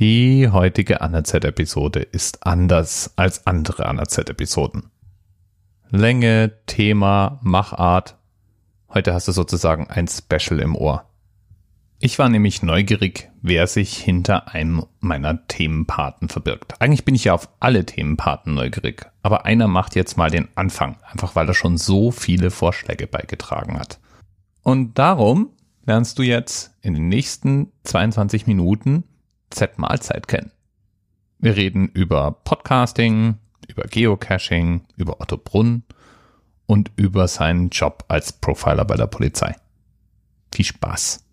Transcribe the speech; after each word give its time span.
Die 0.00 0.48
heutige 0.48 1.02
ANZ-Episode 1.02 2.00
ist 2.00 2.46
anders 2.46 3.12
als 3.16 3.46
andere 3.46 3.84
ANZ-Episoden. 3.84 4.90
Länge, 5.90 6.52
Thema, 6.64 7.38
Machart. 7.42 8.16
Heute 8.88 9.12
hast 9.12 9.28
du 9.28 9.32
sozusagen 9.32 9.88
ein 9.90 10.08
Special 10.08 10.60
im 10.60 10.74
Ohr. 10.74 11.04
Ich 11.98 12.18
war 12.18 12.30
nämlich 12.30 12.62
neugierig, 12.62 13.30
wer 13.42 13.66
sich 13.66 13.98
hinter 13.98 14.54
einem 14.54 14.86
meiner 15.00 15.46
Themenpaten 15.48 16.30
verbirgt. 16.30 16.80
Eigentlich 16.80 17.04
bin 17.04 17.14
ich 17.14 17.24
ja 17.24 17.34
auf 17.34 17.50
alle 17.60 17.84
Themenpaten 17.84 18.54
neugierig, 18.54 19.04
aber 19.22 19.44
einer 19.44 19.68
macht 19.68 19.96
jetzt 19.96 20.16
mal 20.16 20.30
den 20.30 20.48
Anfang, 20.54 20.96
einfach 21.02 21.36
weil 21.36 21.46
er 21.46 21.52
schon 21.52 21.76
so 21.76 22.10
viele 22.10 22.50
Vorschläge 22.50 23.06
beigetragen 23.06 23.78
hat. 23.78 24.00
Und 24.62 24.98
darum 24.98 25.50
lernst 25.84 26.18
du 26.18 26.22
jetzt 26.22 26.74
in 26.80 26.94
den 26.94 27.08
nächsten 27.08 27.70
22 27.84 28.46
Minuten 28.46 29.04
Z-Mahlzeit 29.50 30.28
kennen. 30.28 30.52
Wir 31.38 31.56
reden 31.56 31.88
über 31.88 32.32
Podcasting, 32.44 33.36
über 33.68 33.84
Geocaching, 33.84 34.82
über 34.96 35.20
Otto 35.20 35.36
Brunn 35.36 35.84
und 36.66 36.90
über 36.96 37.28
seinen 37.28 37.70
Job 37.70 38.04
als 38.08 38.32
Profiler 38.32 38.84
bei 38.84 38.96
der 38.96 39.06
Polizei. 39.06 39.56
Viel 40.52 40.64
Spaß! 40.64 41.24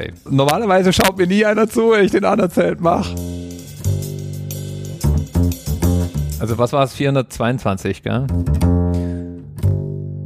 Okay. 0.00 0.12
Normalerweise 0.30 0.94
schaut 0.94 1.18
mir 1.18 1.26
nie 1.26 1.44
einer 1.44 1.68
zu, 1.68 1.90
wenn 1.90 2.04
ich 2.04 2.10
den 2.10 2.24
anderen 2.24 2.50
Zelt 2.50 2.80
mache. 2.80 3.14
Also 6.38 6.56
was 6.56 6.72
war 6.72 6.84
es? 6.84 6.94
422, 6.94 8.02
gell? 8.02 8.26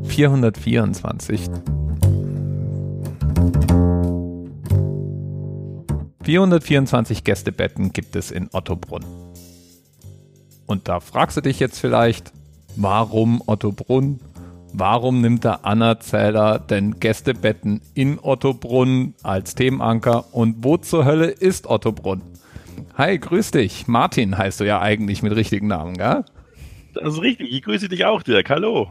424. 0.05 1.51
424 6.23 7.25
Gästebetten 7.25 7.93
gibt 7.93 8.15
es 8.15 8.31
in 8.31 8.49
Ottobrunn. 8.53 9.05
Und 10.67 10.89
da 10.89 11.01
fragst 11.01 11.37
du 11.37 11.41
dich 11.41 11.59
jetzt 11.59 11.81
vielleicht, 11.81 12.33
warum 12.77 13.43
Ottobrunn? 13.47 14.21
Warum 14.77 15.21
nimmt 15.21 15.45
der 15.45 15.65
Anerzähler 15.65 16.59
denn 16.59 16.99
Gästebetten 16.99 17.81
in 17.95 18.19
Ottobrunn 18.19 19.15
als 19.23 19.55
Themenanker? 19.55 20.35
Und 20.35 20.65
wo 20.65 20.79
zur 20.79 21.05
Hölle 21.05 21.27
ist 21.27 21.69
Ottobrunn? 21.69 22.23
Hi, 22.99 23.17
grüß 23.17 23.53
dich. 23.53 23.87
Martin 23.87 24.37
heißt 24.37 24.59
du 24.59 24.65
ja 24.65 24.81
eigentlich 24.81 25.23
mit 25.23 25.37
richtigen 25.37 25.69
Namen, 25.69 25.97
gell? 25.97 26.25
Das 26.93 27.15
ist 27.15 27.23
richtig. 27.23 27.53
Ich 27.53 27.63
grüße 27.63 27.89
dich 27.89 28.05
auch, 28.05 28.25
Dirk. 28.25 28.51
Hallo. 28.51 28.89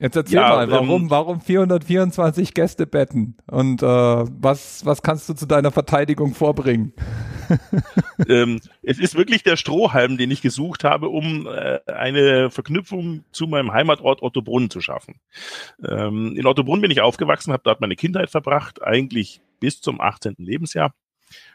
Jetzt 0.00 0.14
erzähl 0.14 0.36
ja, 0.36 0.48
mal, 0.48 0.70
warum, 0.70 1.02
ähm, 1.02 1.10
warum 1.10 1.40
424 1.40 2.54
Gästebetten? 2.54 3.36
Und 3.50 3.82
äh, 3.82 3.86
was, 3.86 4.86
was 4.86 5.02
kannst 5.02 5.28
du 5.28 5.34
zu 5.34 5.46
deiner 5.46 5.72
Verteidigung 5.72 6.34
vorbringen? 6.34 6.92
ähm, 8.28 8.60
es 8.82 9.00
ist 9.00 9.16
wirklich 9.16 9.42
der 9.42 9.56
Strohhalm, 9.56 10.16
den 10.16 10.30
ich 10.30 10.40
gesucht 10.40 10.84
habe, 10.84 11.08
um 11.08 11.48
äh, 11.48 11.80
eine 11.86 12.50
Verknüpfung 12.50 13.24
zu 13.32 13.48
meinem 13.48 13.72
Heimatort 13.72 14.22
Ottobrunn 14.22 14.70
zu 14.70 14.80
schaffen. 14.80 15.16
Ähm, 15.84 16.36
in 16.36 16.46
Ottobrunn 16.46 16.80
bin 16.80 16.92
ich 16.92 17.00
aufgewachsen, 17.00 17.52
habe 17.52 17.62
dort 17.64 17.80
meine 17.80 17.96
Kindheit 17.96 18.30
verbracht, 18.30 18.80
eigentlich 18.82 19.40
bis 19.58 19.80
zum 19.80 20.00
18. 20.00 20.36
Lebensjahr. 20.38 20.94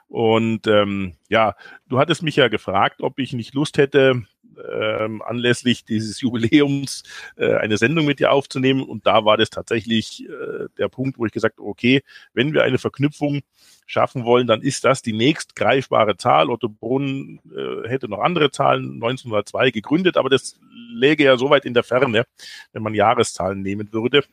Und 0.08 0.68
ähm, 0.68 1.14
ja, 1.30 1.56
du 1.88 1.98
hattest 1.98 2.24
mich 2.24 2.36
ja 2.36 2.50
gefragt, 2.50 3.02
ob 3.02 3.20
ich 3.20 3.32
nicht 3.32 3.54
Lust 3.54 3.78
hätte, 3.78 4.24
ähm, 4.72 5.22
anlässlich 5.22 5.86
dieses 5.86 6.22
Jubiläums 6.22 7.04
äh, 7.36 7.56
eine 7.56 7.78
Sendung 7.78 8.06
mit 8.06 8.20
dir 8.20 8.32
aufzunehmen. 8.32 8.84
Und 8.84 9.06
da 9.06 9.26
war 9.26 9.38
das 9.38 9.50
tatsächlich 9.50 10.28
äh, 10.28 10.68
der 10.78 10.90
Punkt, 10.90 11.18
wo 11.18 11.26
ich 11.26 11.32
gesagt 11.32 11.60
okay, 11.60 12.02
wenn 12.34 12.54
wir 12.54 12.64
eine 12.64 12.78
Verknüpfung 12.78 13.42
schaffen 13.86 14.26
wollen, 14.26 14.48
dann 14.48 14.62
ist 14.62 14.86
das 14.86 15.02
die 15.02 15.14
nächst 15.14 15.56
greifbare 15.56 16.18
Zahl. 16.18 16.50
Otto 16.50 16.70
Brunn 16.70 17.40
äh, 17.56 17.88
hätte 17.88 18.08
noch 18.08 18.20
andere 18.20 18.52
Zahlen 18.52 18.94
1902 18.94 19.72
gegründet, 19.72 20.18
aber 20.18 20.30
das 20.30 20.60
läge 20.94 21.24
ja 21.24 21.38
so 21.38 21.50
weit 21.50 21.66
in 21.66 21.74
der 21.74 21.84
Ferne, 21.84 22.26
wenn 22.72 22.84
man 22.84 22.94
Jahreszahlen 22.94 23.62
nehmen 23.62 23.92
würde. 23.92 24.24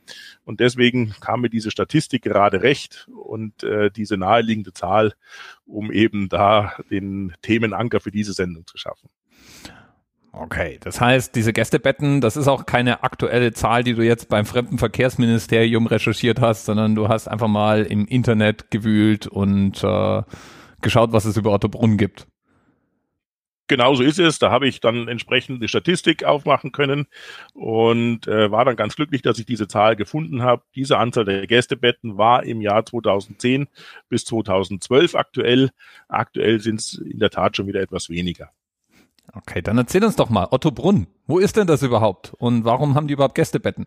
Und 0.44 0.60
deswegen 0.60 1.14
kam 1.20 1.42
mir 1.42 1.50
diese 1.50 1.70
Statistik 1.70 2.22
gerade 2.22 2.62
recht 2.62 3.09
und 3.14 3.62
äh, 3.62 3.91
diese 3.91 4.16
naheliegende 4.16 4.72
Zahl, 4.72 5.14
um 5.66 5.92
eben 5.92 6.28
da 6.28 6.75
den 6.91 7.34
Themenanker 7.42 8.00
für 8.00 8.10
diese 8.10 8.32
Sendung 8.32 8.66
zu 8.66 8.76
schaffen. 8.76 9.09
Okay, 10.32 10.78
das 10.80 11.00
heißt, 11.00 11.34
diese 11.34 11.52
Gästebetten, 11.52 12.20
das 12.20 12.36
ist 12.36 12.46
auch 12.46 12.64
keine 12.64 13.02
aktuelle 13.02 13.52
Zahl, 13.52 13.82
die 13.82 13.94
du 13.94 14.02
jetzt 14.02 14.28
beim 14.28 14.46
Fremdenverkehrsministerium 14.46 15.88
recherchiert 15.88 16.41
hast, 16.41 16.66
sondern 16.66 16.94
du 16.94 17.08
hast 17.08 17.26
einfach 17.26 17.48
mal 17.48 17.82
im 17.84 18.06
Internet 18.06 18.70
gewühlt 18.70 19.26
und 19.26 19.82
äh, 19.82 20.22
geschaut, 20.82 21.12
was 21.12 21.24
es 21.24 21.36
über 21.36 21.52
Ottobrunn 21.52 21.96
gibt. 21.96 22.28
Genau 23.66 23.94
so 23.94 24.02
ist 24.02 24.18
es. 24.18 24.41
Da 24.41 24.50
habe 24.50 24.66
ich 24.66 24.80
dann 24.80 25.06
entsprechend 25.08 25.62
die 25.62 25.68
Statistik 25.68 26.24
aufmachen 26.24 26.72
können 26.72 27.06
und 27.52 28.26
äh, 28.26 28.50
war 28.50 28.64
dann 28.64 28.74
ganz 28.74 28.97
glücklich, 28.97 29.22
dass 29.22 29.38
ich 29.38 29.47
diese 29.47 29.68
Zahl 29.68 29.94
gefunden 29.94 30.42
habe. 30.42 30.62
Diese 30.74 30.98
Anzahl 30.98 31.24
der 31.24 31.47
Gästebetten 31.47 32.18
war 32.18 32.44
im 32.44 32.60
Jahr 32.60 32.84
2010 32.84 33.68
bis 34.08 34.24
2012 34.24 35.14
aktuell. 35.14 35.70
Aktuell 36.08 36.60
sind 36.60 36.80
es 36.80 36.94
in 36.94 37.20
der 37.20 37.30
Tat 37.30 37.56
schon 37.56 37.68
wieder 37.68 37.80
etwas 37.80 38.10
weniger. 38.10 38.50
Okay, 39.32 39.62
dann 39.62 39.78
erzähl 39.78 40.04
uns 40.04 40.16
doch 40.16 40.30
mal, 40.30 40.48
Otto 40.50 40.70
Brunn, 40.70 41.06
wo 41.26 41.38
ist 41.38 41.56
denn 41.56 41.66
das 41.66 41.82
überhaupt 41.82 42.34
und 42.38 42.64
warum 42.64 42.94
haben 42.94 43.06
die 43.06 43.14
überhaupt 43.14 43.34
Gästebetten? 43.34 43.86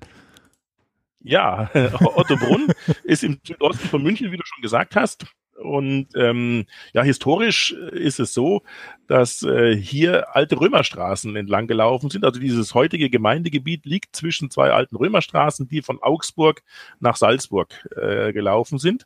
Ja, 1.20 1.70
Otto 2.16 2.36
Brunn 2.36 2.68
ist 3.04 3.24
im 3.24 3.40
Südosten 3.46 3.88
von 3.88 4.04
München, 4.04 4.32
wie 4.32 4.38
du 4.38 4.44
schon 4.46 4.62
gesagt 4.62 4.96
hast. 4.96 5.26
Und 5.56 6.08
ähm, 6.16 6.66
ja, 6.94 7.04
historisch 7.04 7.72
ist 7.72 8.20
es 8.20 8.34
so, 8.34 8.64
dass 9.08 9.44
äh, 9.44 9.76
hier 9.76 10.36
alte 10.36 10.60
Römerstraßen 10.60 11.36
entlang 11.36 11.68
gelaufen 11.68 12.10
sind. 12.10 12.26
Also 12.26 12.40
dieses 12.40 12.74
heutige 12.74 13.10
Gemeindegebiet 13.10 13.86
liegt 13.86 14.16
zwischen 14.16 14.50
zwei 14.50 14.72
alten 14.72 14.96
Römerstraßen, 14.96 15.68
die 15.68 15.82
von 15.82 16.02
Augsburg 16.02 16.64
nach 17.00 17.16
Salzburg 17.16 17.88
äh, 17.96 18.34
gelaufen 18.34 18.80
sind. 18.80 19.06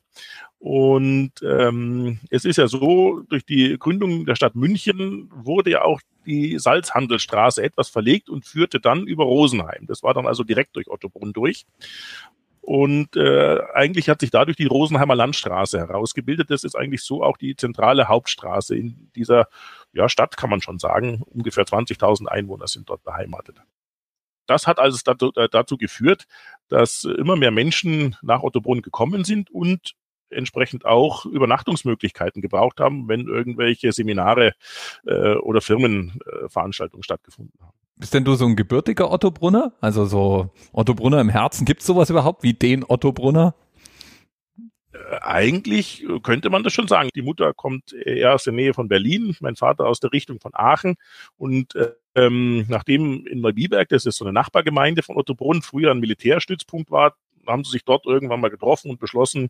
Und 0.59 1.33
ähm, 1.43 2.19
es 2.31 2.43
ist 2.43 2.57
ja 2.57 2.67
so, 2.67 3.21
durch 3.29 3.45
die 3.45 3.77
Gründung 3.77 4.25
der 4.25 4.35
Stadt 4.35 4.55
München 4.55 5.29
wurde 5.31 5.71
ja 5.71 5.81
auch 5.83 6.01
die 6.25 6.57
Salzhandelsstraße 6.57 7.61
etwas 7.63 7.89
verlegt 7.89 8.29
und 8.29 8.45
führte 8.45 8.79
dann 8.79 9.05
über 9.05 9.23
Rosenheim. 9.23 9.85
Das 9.85 10.01
war 10.01 10.13
dann 10.13 10.25
also 10.25 10.43
direkt 10.43 10.75
durch 10.75 10.89
Ottobrunn 10.89 11.31
durch. 11.31 11.65
Und 12.67 13.15
äh, 13.15 13.59
eigentlich 13.75 14.09
hat 14.09 14.19
sich 14.19 14.29
dadurch 14.29 14.57
die 14.57 14.65
Rosenheimer 14.65 15.15
Landstraße 15.15 15.79
herausgebildet. 15.79 16.49
Das 16.49 16.65
ist 16.65 16.75
eigentlich 16.75 17.01
so 17.01 17.23
auch 17.23 17.37
die 17.37 17.55
zentrale 17.55 18.09
Hauptstraße 18.09 18.75
in 18.75 19.09
dieser 19.15 19.47
ja, 19.93 20.09
Stadt, 20.09 20.35
kann 20.35 20.49
man 20.49 20.61
schon 20.61 20.77
sagen. 20.77 21.21
Ungefähr 21.27 21.63
20.000 21.63 22.25
Einwohner 22.25 22.67
sind 22.67 22.89
dort 22.89 23.03
beheimatet. 23.03 23.61
Das 24.47 24.67
hat 24.67 24.79
also 24.79 24.97
dazu, 25.05 25.31
äh, 25.35 25.47
dazu 25.49 25.77
geführt, 25.77 26.27
dass 26.67 27.05
immer 27.05 27.37
mehr 27.37 27.51
Menschen 27.51 28.17
nach 28.21 28.43
Ottobrunn 28.43 28.81
gekommen 28.81 29.23
sind 29.23 29.49
und 29.49 29.93
entsprechend 30.29 30.85
auch 30.85 31.25
Übernachtungsmöglichkeiten 31.25 32.41
gebraucht 32.41 32.79
haben, 32.79 33.07
wenn 33.07 33.27
irgendwelche 33.27 33.91
Seminare 33.91 34.53
äh, 35.05 35.35
oder 35.35 35.61
Firmenveranstaltungen 35.61 37.01
äh, 37.01 37.03
stattgefunden 37.03 37.59
haben. 37.61 37.73
Bist 37.97 38.13
denn 38.13 38.25
du 38.25 38.35
so 38.35 38.45
ein 38.45 38.55
gebürtiger 38.55 39.11
Otto 39.11 39.31
Brunner? 39.31 39.73
Also 39.81 40.05
so 40.05 40.51
Otto 40.71 40.93
Brunner 40.93 41.19
im 41.19 41.29
Herzen? 41.29 41.65
Gibt 41.65 41.81
es 41.81 41.87
sowas 41.87 42.09
überhaupt 42.09 42.43
wie 42.43 42.53
den 42.53 42.85
Otto 42.87 43.11
Brunner? 43.11 43.55
Äh, 44.93 44.97
eigentlich 45.21 46.05
könnte 46.23 46.49
man 46.49 46.63
das 46.63 46.73
schon 46.73 46.87
sagen. 46.87 47.09
Die 47.15 47.21
Mutter 47.23 47.53
kommt 47.53 47.93
eher 47.93 48.35
aus 48.35 48.43
der 48.43 48.53
Nähe 48.53 48.73
von 48.73 48.87
Berlin, 48.87 49.35
mein 49.39 49.55
Vater 49.55 49.87
aus 49.87 49.99
der 49.99 50.11
Richtung 50.13 50.39
von 50.39 50.51
Aachen. 50.53 50.95
Und 51.37 51.73
ähm, 52.17 52.65
nachdem 52.67 53.25
in 53.27 53.41
Neubiberg, 53.41 53.89
das 53.89 54.05
ist 54.05 54.17
so 54.17 54.25
eine 54.25 54.33
Nachbargemeinde 54.33 55.03
von 55.03 55.17
Ottobrunn, 55.17 55.61
früher 55.61 55.91
ein 55.91 55.99
Militärstützpunkt 55.99 56.89
war, 56.89 57.15
haben 57.47 57.63
sie 57.63 57.71
sich 57.71 57.85
dort 57.85 58.05
irgendwann 58.05 58.41
mal 58.41 58.49
getroffen 58.49 58.91
und 58.91 58.99
beschlossen, 58.99 59.49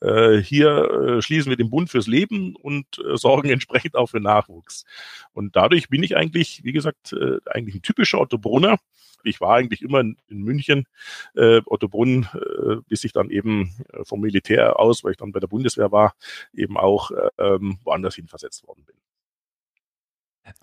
äh, 0.00 0.38
hier 0.38 0.90
äh, 0.90 1.22
schließen 1.22 1.50
wir 1.50 1.56
den 1.56 1.70
Bund 1.70 1.90
fürs 1.90 2.06
Leben 2.06 2.56
und 2.56 2.86
äh, 2.98 3.16
sorgen 3.16 3.50
entsprechend 3.50 3.96
auch 3.96 4.08
für 4.08 4.20
Nachwuchs. 4.20 4.84
Und 5.32 5.56
dadurch 5.56 5.88
bin 5.88 6.02
ich 6.02 6.16
eigentlich, 6.16 6.62
wie 6.64 6.72
gesagt, 6.72 7.12
äh, 7.12 7.38
eigentlich 7.46 7.76
ein 7.76 7.82
typischer 7.82 8.20
Otto 8.20 8.38
Brunner. 8.38 8.78
Ich 9.22 9.40
war 9.40 9.56
eigentlich 9.56 9.82
immer 9.82 10.00
in, 10.00 10.16
München, 10.28 10.86
äh, 11.34 11.60
Otto 11.66 11.88
Brunn, 11.88 12.28
äh, 12.34 12.76
bis 12.88 13.04
ich 13.04 13.12
dann 13.12 13.30
eben 13.30 13.74
äh, 13.92 14.04
vom 14.04 14.20
Militär 14.20 14.78
aus, 14.78 15.04
weil 15.04 15.12
ich 15.12 15.18
dann 15.18 15.32
bei 15.32 15.40
der 15.40 15.48
Bundeswehr 15.48 15.92
war, 15.92 16.14
eben 16.54 16.78
auch 16.78 17.10
äh, 17.10 17.28
ähm, 17.38 17.78
woanders 17.84 18.14
hin 18.14 18.28
versetzt 18.28 18.66
worden 18.66 18.84
bin. 18.86 18.96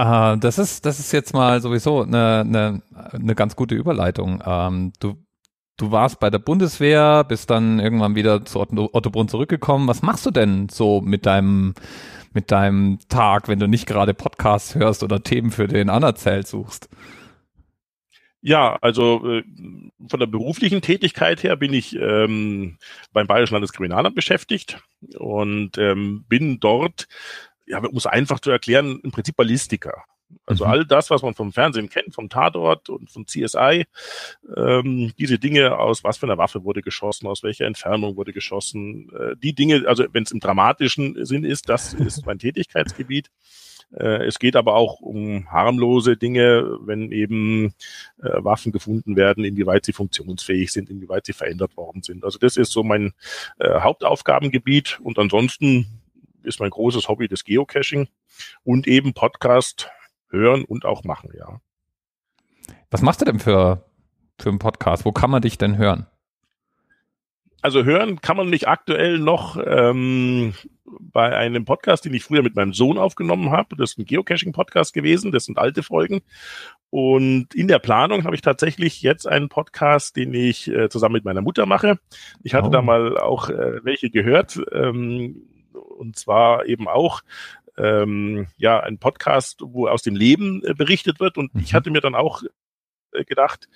Uh, 0.02 0.36
das 0.36 0.58
ist, 0.58 0.86
das 0.86 1.00
ist 1.00 1.12
jetzt 1.14 1.34
mal 1.34 1.62
sowieso 1.62 2.02
eine, 2.02 2.42
eine, 2.42 2.82
eine 3.12 3.36
ganz 3.36 3.56
gute 3.56 3.76
Überleitung. 3.76 4.44
Ähm, 4.46 4.92
du 5.00 5.16
du 5.78 5.92
warst 5.92 6.20
bei 6.20 6.30
der 6.30 6.40
Bundeswehr, 6.40 7.24
bist 7.24 7.50
dann 7.50 7.80
irgendwann 7.80 8.16
wieder 8.16 8.44
zu 8.46 8.60
Otto, 8.60 8.90
Ottobrunn 8.92 9.30
zurückgekommen. 9.30 9.88
Was 9.88 10.02
machst 10.02 10.26
du 10.26 10.32
denn 10.32 10.70
so 10.70 11.02
mit 11.02 11.26
deinem, 11.26 11.76
mit 12.34 12.52
deinem 12.52 13.00
Tag, 13.10 13.48
wenn 13.48 13.60
du 13.60 13.68
nicht 13.68 13.86
gerade 13.86 14.14
Podcasts 14.14 14.76
hörst 14.76 15.04
oder 15.04 15.24
Themen 15.24 15.52
für 15.52 15.68
den 15.68 15.90
Anerzählt 15.90 16.48
suchst? 16.48 16.90
Ja, 18.42 18.78
also 18.82 19.28
äh, 19.28 19.44
von 20.08 20.20
der 20.20 20.28
beruflichen 20.28 20.82
Tätigkeit 20.82 21.44
her 21.44 21.56
bin 21.56 21.74
ich 21.74 21.96
ähm, 21.96 22.78
beim 23.12 23.28
Bayerischen 23.28 23.56
Landeskriminalamt 23.56 24.16
beschäftigt 24.16 24.80
und 25.18 25.78
ähm, 25.78 26.24
bin 26.30 26.60
dort, 26.60 27.08
ja, 27.66 27.80
um 27.80 27.98
es 27.98 28.06
einfach 28.06 28.40
zu 28.40 28.52
erklären, 28.52 29.00
im 29.04 29.12
Prinzip 29.12 29.36
Ballistiker. 29.36 30.04
Also 30.46 30.66
mhm. 30.66 30.72
all 30.72 30.86
das, 30.86 31.10
was 31.10 31.22
man 31.22 31.34
vom 31.34 31.52
Fernsehen 31.52 31.90
kennt, 31.90 32.14
vom 32.14 32.30
Tatort 32.30 32.90
und 32.90 33.10
vom 33.12 33.26
CSI, 33.26 33.86
ähm, 34.56 35.14
diese 35.18 35.40
Dinge, 35.40 35.78
aus 35.78 36.04
was 36.04 36.18
für 36.18 36.26
einer 36.26 36.38
Waffe 36.38 36.64
wurde 36.64 36.82
geschossen, 36.82 37.28
aus 37.28 37.44
welcher 37.44 37.66
Entfernung 37.66 38.16
wurde 38.16 38.34
geschossen, 38.34 39.10
äh, 39.18 39.36
die 39.38 39.54
Dinge, 39.54 39.84
also 39.88 40.06
wenn 40.12 40.24
es 40.24 40.32
im 40.32 40.40
dramatischen 40.40 41.26
Sinn 41.26 41.44
ist, 41.44 41.70
das 41.70 41.94
ist 41.94 42.26
mein 42.26 42.40
Tätigkeitsgebiet. 42.40 43.30
Äh, 43.96 44.26
es 44.26 44.40
geht 44.40 44.56
aber 44.56 44.76
auch 44.76 45.00
um 45.00 45.50
harmlose 45.52 46.18
Dinge, 46.18 46.78
wenn 46.82 47.12
eben 47.12 47.74
äh, 48.22 48.44
Waffen 48.44 48.72
gefunden 48.72 49.16
werden, 49.16 49.46
inwieweit 49.46 49.86
sie 49.86 49.94
funktionsfähig 49.94 50.72
sind, 50.72 50.90
inwieweit 50.90 51.26
sie 51.26 51.34
verändert 51.34 51.78
worden 51.78 52.04
sind. 52.04 52.24
Also 52.24 52.38
das 52.40 52.58
ist 52.58 52.72
so 52.72 52.84
mein 52.84 53.14
äh, 53.60 53.80
Hauptaufgabengebiet 53.80 55.00
und 55.02 55.20
ansonsten 55.20 56.02
ist 56.44 56.60
mein 56.60 56.70
großes 56.70 57.08
Hobby 57.08 57.28
das 57.28 57.44
Geocaching 57.44 58.08
und 58.64 58.88
eben 58.88 59.14
Podcast 59.14 59.90
hören 60.30 60.66
und 60.66 60.86
auch 60.86 61.04
machen, 61.04 61.32
ja. 61.38 61.60
Was 62.92 63.02
machst 63.02 63.22
du 63.22 63.26
denn 63.26 63.40
für, 63.40 63.86
für 64.40 64.50
einen 64.50 64.60
Podcast? 64.60 65.06
Wo 65.06 65.12
kann 65.12 65.30
man 65.30 65.42
dich 65.42 65.58
denn 65.58 65.78
hören? 65.78 66.08
Also 67.62 67.84
hören 67.84 68.22
kann 68.22 68.38
man 68.38 68.50
mich 68.50 68.68
aktuell 68.68 69.20
noch 69.20 69.58
ähm, 69.66 70.54
bei 70.86 71.36
einem 71.36 71.66
Podcast, 71.66 72.06
den 72.06 72.14
ich 72.14 72.24
früher 72.24 72.44
mit 72.44 72.56
meinem 72.56 72.74
Sohn 72.74 72.98
aufgenommen 72.98 73.52
habe. 73.52 73.76
Das 73.76 73.92
ist 73.92 73.98
ein 73.98 74.06
Geocaching-Podcast 74.06 74.94
gewesen, 74.94 75.32
das 75.32 75.46
sind 75.46 75.58
alte 75.58 75.84
Folgen. 75.84 76.22
Und 76.90 77.54
in 77.54 77.68
der 77.68 77.80
Planung 77.80 78.24
habe 78.24 78.36
ich 78.36 78.42
tatsächlich 78.42 79.02
jetzt 79.02 79.28
einen 79.28 79.50
Podcast, 79.50 80.16
den 80.16 80.34
ich 80.34 80.70
äh, 80.70 80.88
zusammen 80.90 81.14
mit 81.14 81.26
meiner 81.26 81.42
Mutter 81.42 81.66
mache. 81.66 82.00
Ich 82.44 82.54
hatte 82.54 82.68
oh. 82.68 82.72
da 82.72 82.82
mal 82.82 83.18
auch 83.18 83.50
äh, 83.50 83.84
welche 83.84 84.10
gehört. 84.10 84.60
Ähm, 84.72 85.44
und 85.74 86.16
zwar 86.18 86.66
eben 86.68 86.88
auch 86.88 87.22
ähm, 87.78 88.48
ja 88.58 88.80
ein 88.80 88.98
Podcast, 88.98 89.62
wo 89.64 89.88
aus 89.88 90.02
dem 90.02 90.16
Leben 90.16 90.64
äh, 90.66 90.74
berichtet 90.74 91.20
wird. 91.20 91.38
Und 91.38 91.54
mhm. 91.54 91.62
ich 91.62 91.74
hatte 91.74 91.92
mir 91.92 92.02
dann 92.02 92.16
auch 92.16 92.44
äh, 93.12 93.24
gedacht, 93.24 93.70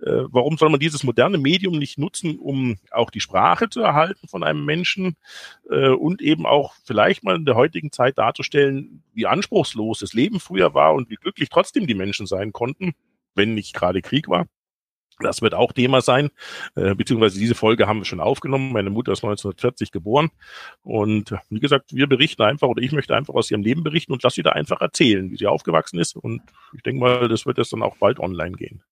äh, 0.00 0.24
warum 0.28 0.56
soll 0.56 0.70
man 0.70 0.80
dieses 0.80 1.04
moderne 1.04 1.38
Medium 1.38 1.78
nicht 1.78 1.98
nutzen, 1.98 2.38
um 2.38 2.78
auch 2.90 3.10
die 3.10 3.20
Sprache 3.20 3.68
zu 3.68 3.80
erhalten 3.80 4.28
von 4.28 4.42
einem 4.42 4.64
Menschen 4.64 5.16
äh, 5.70 5.88
und 5.88 6.22
eben 6.22 6.46
auch 6.46 6.74
vielleicht 6.84 7.22
mal 7.22 7.36
in 7.36 7.44
der 7.44 7.56
heutigen 7.56 7.92
Zeit 7.92 8.18
darzustellen, 8.18 9.02
wie 9.12 9.26
anspruchslos 9.26 10.00
das 10.00 10.14
Leben 10.14 10.40
früher 10.40 10.74
war 10.74 10.94
und 10.94 11.10
wie 11.10 11.16
glücklich 11.16 11.48
trotzdem 11.48 11.86
die 11.86 11.94
Menschen 11.94 12.26
sein 12.26 12.52
konnten, 12.52 12.92
wenn 13.34 13.54
nicht 13.54 13.74
gerade 13.74 14.02
Krieg 14.02 14.28
war. 14.28 14.46
Das 15.22 15.42
wird 15.42 15.54
auch 15.54 15.72
Thema 15.72 16.00
sein, 16.00 16.30
äh, 16.76 16.94
beziehungsweise 16.94 17.38
diese 17.38 17.54
Folge 17.54 17.86
haben 17.86 18.00
wir 18.00 18.04
schon 18.04 18.20
aufgenommen. 18.20 18.72
Meine 18.72 18.90
Mutter 18.90 19.12
ist 19.12 19.24
1940 19.24 19.92
geboren 19.92 20.30
und 20.82 21.34
wie 21.48 21.60
gesagt, 21.60 21.94
wir 21.94 22.06
berichten 22.06 22.42
einfach 22.42 22.68
oder 22.68 22.82
ich 22.82 22.92
möchte 22.92 23.14
einfach 23.14 23.34
aus 23.34 23.50
ihrem 23.50 23.62
Leben 23.62 23.82
berichten 23.82 24.12
und 24.12 24.22
lasse 24.22 24.36
sie 24.36 24.42
da 24.42 24.50
einfach 24.50 24.80
erzählen, 24.80 25.30
wie 25.30 25.36
sie 25.36 25.46
aufgewachsen 25.46 25.98
ist 25.98 26.16
und 26.16 26.42
ich 26.74 26.82
denke 26.82 27.00
mal, 27.00 27.28
das 27.28 27.46
wird 27.46 27.58
jetzt 27.58 27.72
dann 27.72 27.82
auch 27.82 27.96
bald 27.96 28.20
online 28.20 28.56
gehen. 28.56 28.82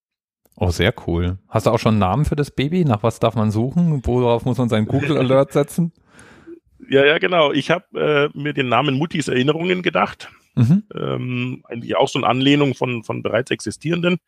Oh, 0.57 0.71
sehr 0.71 0.93
cool. 1.07 1.39
Hast 1.49 1.67
du 1.67 1.71
auch 1.71 1.79
schon 1.79 1.93
einen 1.93 2.01
Namen 2.01 2.25
für 2.25 2.35
das 2.35 2.51
Baby? 2.51 2.85
Nach 2.85 3.05
was 3.05 3.21
darf 3.21 3.37
man 3.37 3.53
suchen? 3.53 4.05
Worauf 4.05 4.45
muss 4.45 4.59
man 4.59 4.69
seinen 4.69 4.87
Google 4.87 5.17
Alert 5.17 5.53
setzen? 5.53 5.93
Ja, 6.91 7.05
ja, 7.05 7.19
genau. 7.19 7.53
Ich 7.53 7.71
habe 7.71 8.31
äh, 8.35 8.39
mir 8.39 8.55
den 8.55 8.69
Namen 8.69 8.95
Muttis 8.95 9.29
Erinnerungen 9.29 9.83
gedacht. 9.83 10.31
Mhm. 10.55 10.85
Ähm, 10.95 11.63
eigentlich 11.69 11.97
auch 11.97 12.09
so 12.09 12.19
eine 12.19 12.27
Anlehnung 12.27 12.75
von, 12.75 13.05
von 13.05 13.23
bereits 13.23 13.51
existierenden 13.51 14.19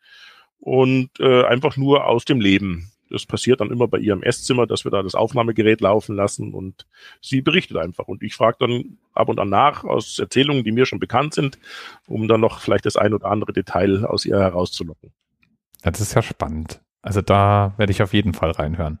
und 0.61 1.09
äh, 1.19 1.43
einfach 1.43 1.75
nur 1.75 2.05
aus 2.05 2.23
dem 2.23 2.39
Leben. 2.39 2.91
Das 3.09 3.25
passiert 3.25 3.59
dann 3.59 3.71
immer 3.71 3.89
bei 3.89 3.97
ihrem 3.97 4.23
Esszimmer, 4.23 4.65
dass 4.67 4.85
wir 4.85 4.91
da 4.91 5.03
das 5.03 5.15
Aufnahmegerät 5.15 5.81
laufen 5.81 6.15
lassen 6.15 6.53
und 6.53 6.85
sie 7.19 7.41
berichtet 7.41 7.75
einfach. 7.75 8.07
Und 8.07 8.23
ich 8.23 8.35
frage 8.35 8.57
dann 8.59 8.97
ab 9.13 9.27
und 9.27 9.37
an 9.39 9.49
nach 9.49 9.83
aus 9.83 10.17
Erzählungen, 10.17 10.63
die 10.63 10.71
mir 10.71 10.85
schon 10.85 10.99
bekannt 10.99 11.33
sind, 11.33 11.59
um 12.07 12.29
dann 12.29 12.39
noch 12.39 12.61
vielleicht 12.61 12.85
das 12.85 12.95
ein 12.95 13.13
oder 13.13 13.25
andere 13.25 13.51
Detail 13.51 14.05
aus 14.05 14.25
ihr 14.25 14.39
herauszulocken. 14.39 15.11
Das 15.81 15.99
ist 15.99 16.13
ja 16.13 16.21
spannend. 16.21 16.79
Also 17.01 17.21
da 17.21 17.73
werde 17.77 17.91
ich 17.91 18.01
auf 18.01 18.13
jeden 18.13 18.33
Fall 18.33 18.51
reinhören. 18.51 18.99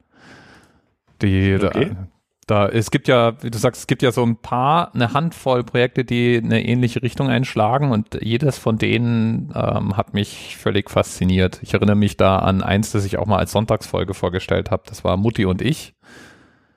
Die, 1.21 1.55
okay. 1.55 1.91
da, 1.93 2.07
da, 2.47 2.67
es 2.67 2.91
gibt 2.91 3.07
ja, 3.07 3.41
wie 3.43 3.51
du 3.51 3.57
sagst, 3.57 3.81
es 3.81 3.87
gibt 3.87 4.01
ja 4.01 4.11
so 4.11 4.23
ein 4.23 4.35
paar, 4.35 4.93
eine 4.93 5.13
Handvoll 5.13 5.63
Projekte, 5.63 6.03
die 6.03 6.41
eine 6.43 6.65
ähnliche 6.65 7.01
Richtung 7.01 7.29
einschlagen 7.29 7.91
und 7.91 8.19
jedes 8.21 8.57
von 8.57 8.77
denen 8.77 9.53
ähm, 9.55 9.95
hat 9.95 10.13
mich 10.13 10.57
völlig 10.57 10.89
fasziniert. 10.89 11.59
Ich 11.61 11.73
erinnere 11.73 11.95
mich 11.95 12.17
da 12.17 12.39
an 12.39 12.63
eins, 12.63 12.91
das 12.91 13.05
ich 13.05 13.17
auch 13.17 13.27
mal 13.27 13.37
als 13.37 13.51
Sonntagsfolge 13.51 14.13
vorgestellt 14.13 14.71
habe. 14.71 14.83
Das 14.87 15.03
war 15.03 15.17
Mutti 15.17 15.45
und 15.45 15.61
ich. 15.61 15.93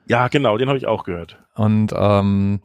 Ja, 0.07 0.27
genau, 0.27 0.57
den 0.57 0.67
habe 0.67 0.77
ich 0.77 0.85
auch 0.85 1.03
gehört. 1.03 1.43
Und 1.55 1.91
ähm, 1.97 2.61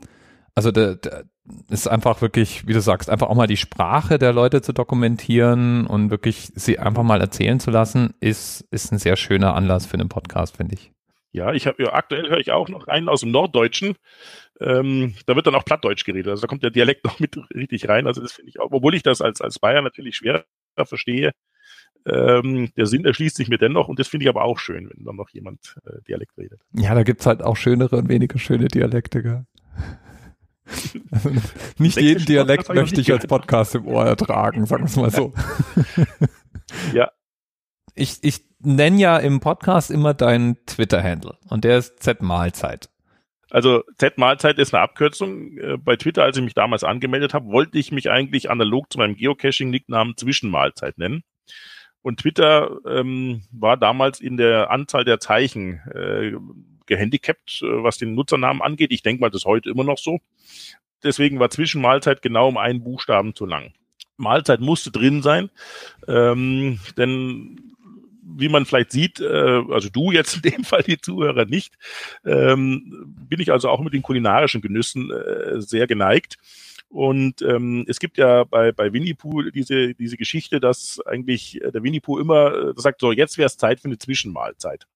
also 0.55 0.71
der, 0.71 0.97
der 0.97 1.25
ist 1.69 1.89
einfach 1.89 2.21
wirklich, 2.21 2.67
wie 2.67 2.75
du 2.75 2.81
sagst, 2.81 3.11
einfach 3.11 3.29
auch 3.29 3.35
mal 3.35 3.47
die 3.47 3.57
Sprache 3.57 4.19
der 4.19 4.33
Leute 4.33 4.63
zu 4.63 4.73
dokumentieren 4.73 5.87
und 5.87 6.11
wirklich 6.11 6.53
sie 6.55 6.79
einfach 6.79 7.03
mal 7.03 7.21
erzählen 7.21 7.61
zu 7.61 7.71
lassen, 7.71 8.15
ist, 8.21 8.61
ist 8.71 8.93
ein 8.93 8.99
sehr 8.99 9.17
schöner 9.17 9.55
Anlass 9.55 9.87
für 9.87 9.95
einen 9.95 10.09
Podcast, 10.09 10.59
finde 10.59 10.75
ich. 10.75 10.93
Ja, 11.33 11.53
ich 11.53 11.67
habe 11.67 11.83
ja, 11.83 11.93
aktuell 11.93 12.29
höre 12.29 12.39
ich 12.39 12.51
auch 12.51 12.69
noch 12.69 12.89
einen 12.89 13.09
aus 13.09 13.21
dem 13.21 13.31
Norddeutschen. 13.31 13.95
Ähm, 14.61 15.15
da 15.27 15.37
wird 15.37 15.47
dann 15.47 15.55
auch 15.55 15.65
Plattdeutsch 15.65 16.05
geredet. 16.05 16.29
Also 16.29 16.43
da 16.43 16.47
kommt 16.49 16.63
der 16.63 16.71
Dialekt 16.71 17.05
noch 17.05 17.21
mit 17.21 17.37
richtig 17.55 17.89
rein. 17.89 18.07
Also 18.07 18.21
das 18.21 18.33
finde 18.33 18.51
ich 18.51 18.61
auch, 18.61 18.71
obwohl 18.71 18.95
ich 18.95 19.03
das 19.03 19.21
als, 19.21 19.41
als 19.41 19.59
Bayer 19.59 19.83
natürlich 19.83 20.17
schwer 20.17 20.45
verstehe. 20.77 21.33
Ähm, 22.07 22.71
der 22.77 22.87
Sinn 22.87 23.05
erschließt 23.05 23.37
sich 23.37 23.49
mir 23.49 23.59
dennoch 23.59 23.89
und 23.89 23.99
das 23.99 24.09
finde 24.09 24.25
ich 24.25 24.31
aber 24.31 24.45
auch 24.45 24.59
schön, 24.59 24.89
wenn 24.89 25.05
dann 25.05 25.17
noch 25.17 25.29
jemand 25.31 25.77
äh, 25.85 26.01
Dialekt 26.09 26.37
redet. 26.39 26.63
Ja, 26.73 26.95
da 26.95 27.03
gibt's 27.03 27.27
halt 27.27 27.43
auch 27.43 27.59
schönere 27.59 27.97
und 27.97 28.09
weniger 28.09 28.39
schöne 28.39 28.69
Dialekte, 28.69 29.23
gell? 29.23 29.47
Also 31.11 31.31
nicht 31.79 32.01
jeden 32.01 32.25
Dialekt 32.25 32.73
möchte 32.73 33.01
ich 33.01 33.13
als 33.13 33.27
Podcast 33.27 33.75
im 33.75 33.87
Ohr 33.87 34.07
ertragen, 34.07 34.67
sagen 34.67 34.85
wir 34.85 34.87
es 34.87 34.97
mal 34.97 35.11
so. 35.11 35.35
ja, 36.95 37.11
ich, 37.95 38.19
ich 38.23 38.50
nenne 38.61 38.99
ja 38.99 39.19
im 39.19 39.41
Podcast 39.41 39.91
immer 39.91 40.15
deinen 40.15 40.65
Twitter-Handle 40.67 41.37
und 41.49 41.65
der 41.65 41.79
ist 41.79 42.03
Z-Mahlzeit. 42.03 42.89
Also 43.51 43.83
Z-Mahlzeit 43.99 44.59
ist 44.59 44.75
eine 44.75 44.83
Abkürzung. 44.83 45.59
Äh, 45.59 45.77
bei 45.77 45.97
Twitter, 45.97 46.23
als 46.23 46.37
ich 46.37 46.45
mich 46.45 46.55
damals 46.55 46.85
angemeldet 46.85 47.35
habe, 47.35 47.51
wollte 47.51 47.79
ich 47.79 47.91
mich 47.91 48.11
eigentlich 48.11 48.51
analog 48.51 48.93
zu 48.93 48.99
meinem 48.99 49.17
Geocaching-Nicknamen 49.17 50.17
Zwischenmahlzeit 50.17 50.99
nennen. 50.99 51.25
Und 52.03 52.21
Twitter 52.21 52.79
ähm, 52.87 53.43
war 53.51 53.77
damals 53.77 54.21
in 54.21 54.37
der 54.37 54.71
Anzahl 54.71 55.05
der 55.05 55.21
Zeichen 55.21 55.81
äh, 55.93 56.33
gehandicapt, 56.87 57.63
äh, 57.63 57.83
was 57.83 57.99
den 57.99 58.15
Nutzernamen 58.15 58.63
angeht. 58.63 58.93
Ich 58.93 59.03
denke 59.03 59.21
mal, 59.21 59.31
das 59.31 59.43
ist 59.43 59.47
heute 59.47 59.69
immer 59.69 59.85
noch 59.85 59.99
so. 59.99 60.21
Deswegen 61.03 61.41
war 61.41 61.51
Zwischenmahlzeit 61.51 62.23
genau 62.23 62.49
um 62.49 62.57
einen 62.57 62.85
Buchstaben 62.85 63.35
zu 63.35 63.47
lang. 63.47 63.73
Mahlzeit 64.17 64.61
musste 64.61 64.91
drin 64.91 65.23
sein, 65.23 65.51
ähm, 66.07 66.79
denn 66.99 67.70
wie 68.23 68.49
man 68.49 68.67
vielleicht 68.67 68.93
sieht, 68.93 69.21
äh, 69.21 69.63
also 69.71 69.89
du 69.89 70.13
jetzt 70.13 70.37
in 70.37 70.43
dem 70.43 70.65
Fall, 70.65 70.83
die 70.83 71.01
Zuhörer 71.01 71.45
nicht, 71.45 71.75
ähm, 72.25 73.15
bin 73.29 73.41
ich 73.41 73.53
also 73.53 73.69
auch 73.69 73.81
mit 73.81 73.93
den 73.93 74.03
kulinarischen 74.03 74.61
Genüssen 74.61 75.11
äh, 75.11 75.61
sehr 75.61 75.87
geneigt. 75.87 76.37
Und 76.91 77.41
ähm, 77.43 77.85
es 77.87 78.01
gibt 78.01 78.19
ja 78.19 78.43
bei, 78.43 78.73
bei 78.73 78.93
Winnie 78.93 79.15
Pooh 79.15 79.43
diese, 79.55 79.95
diese 79.95 80.17
Geschichte, 80.17 80.59
dass 80.59 81.01
eigentlich 81.07 81.61
der 81.63 81.85
Winnie 81.85 82.01
Pooh 82.01 82.19
immer 82.19 82.53
äh, 82.53 82.73
sagt, 82.75 83.01
so 83.01 83.13
jetzt 83.13 83.39
wäre 83.39 83.47
es 83.47 83.57
Zeit 83.57 83.79
für 83.79 83.87
eine 83.87 83.97
Zwischenmahlzeit. 83.97 84.87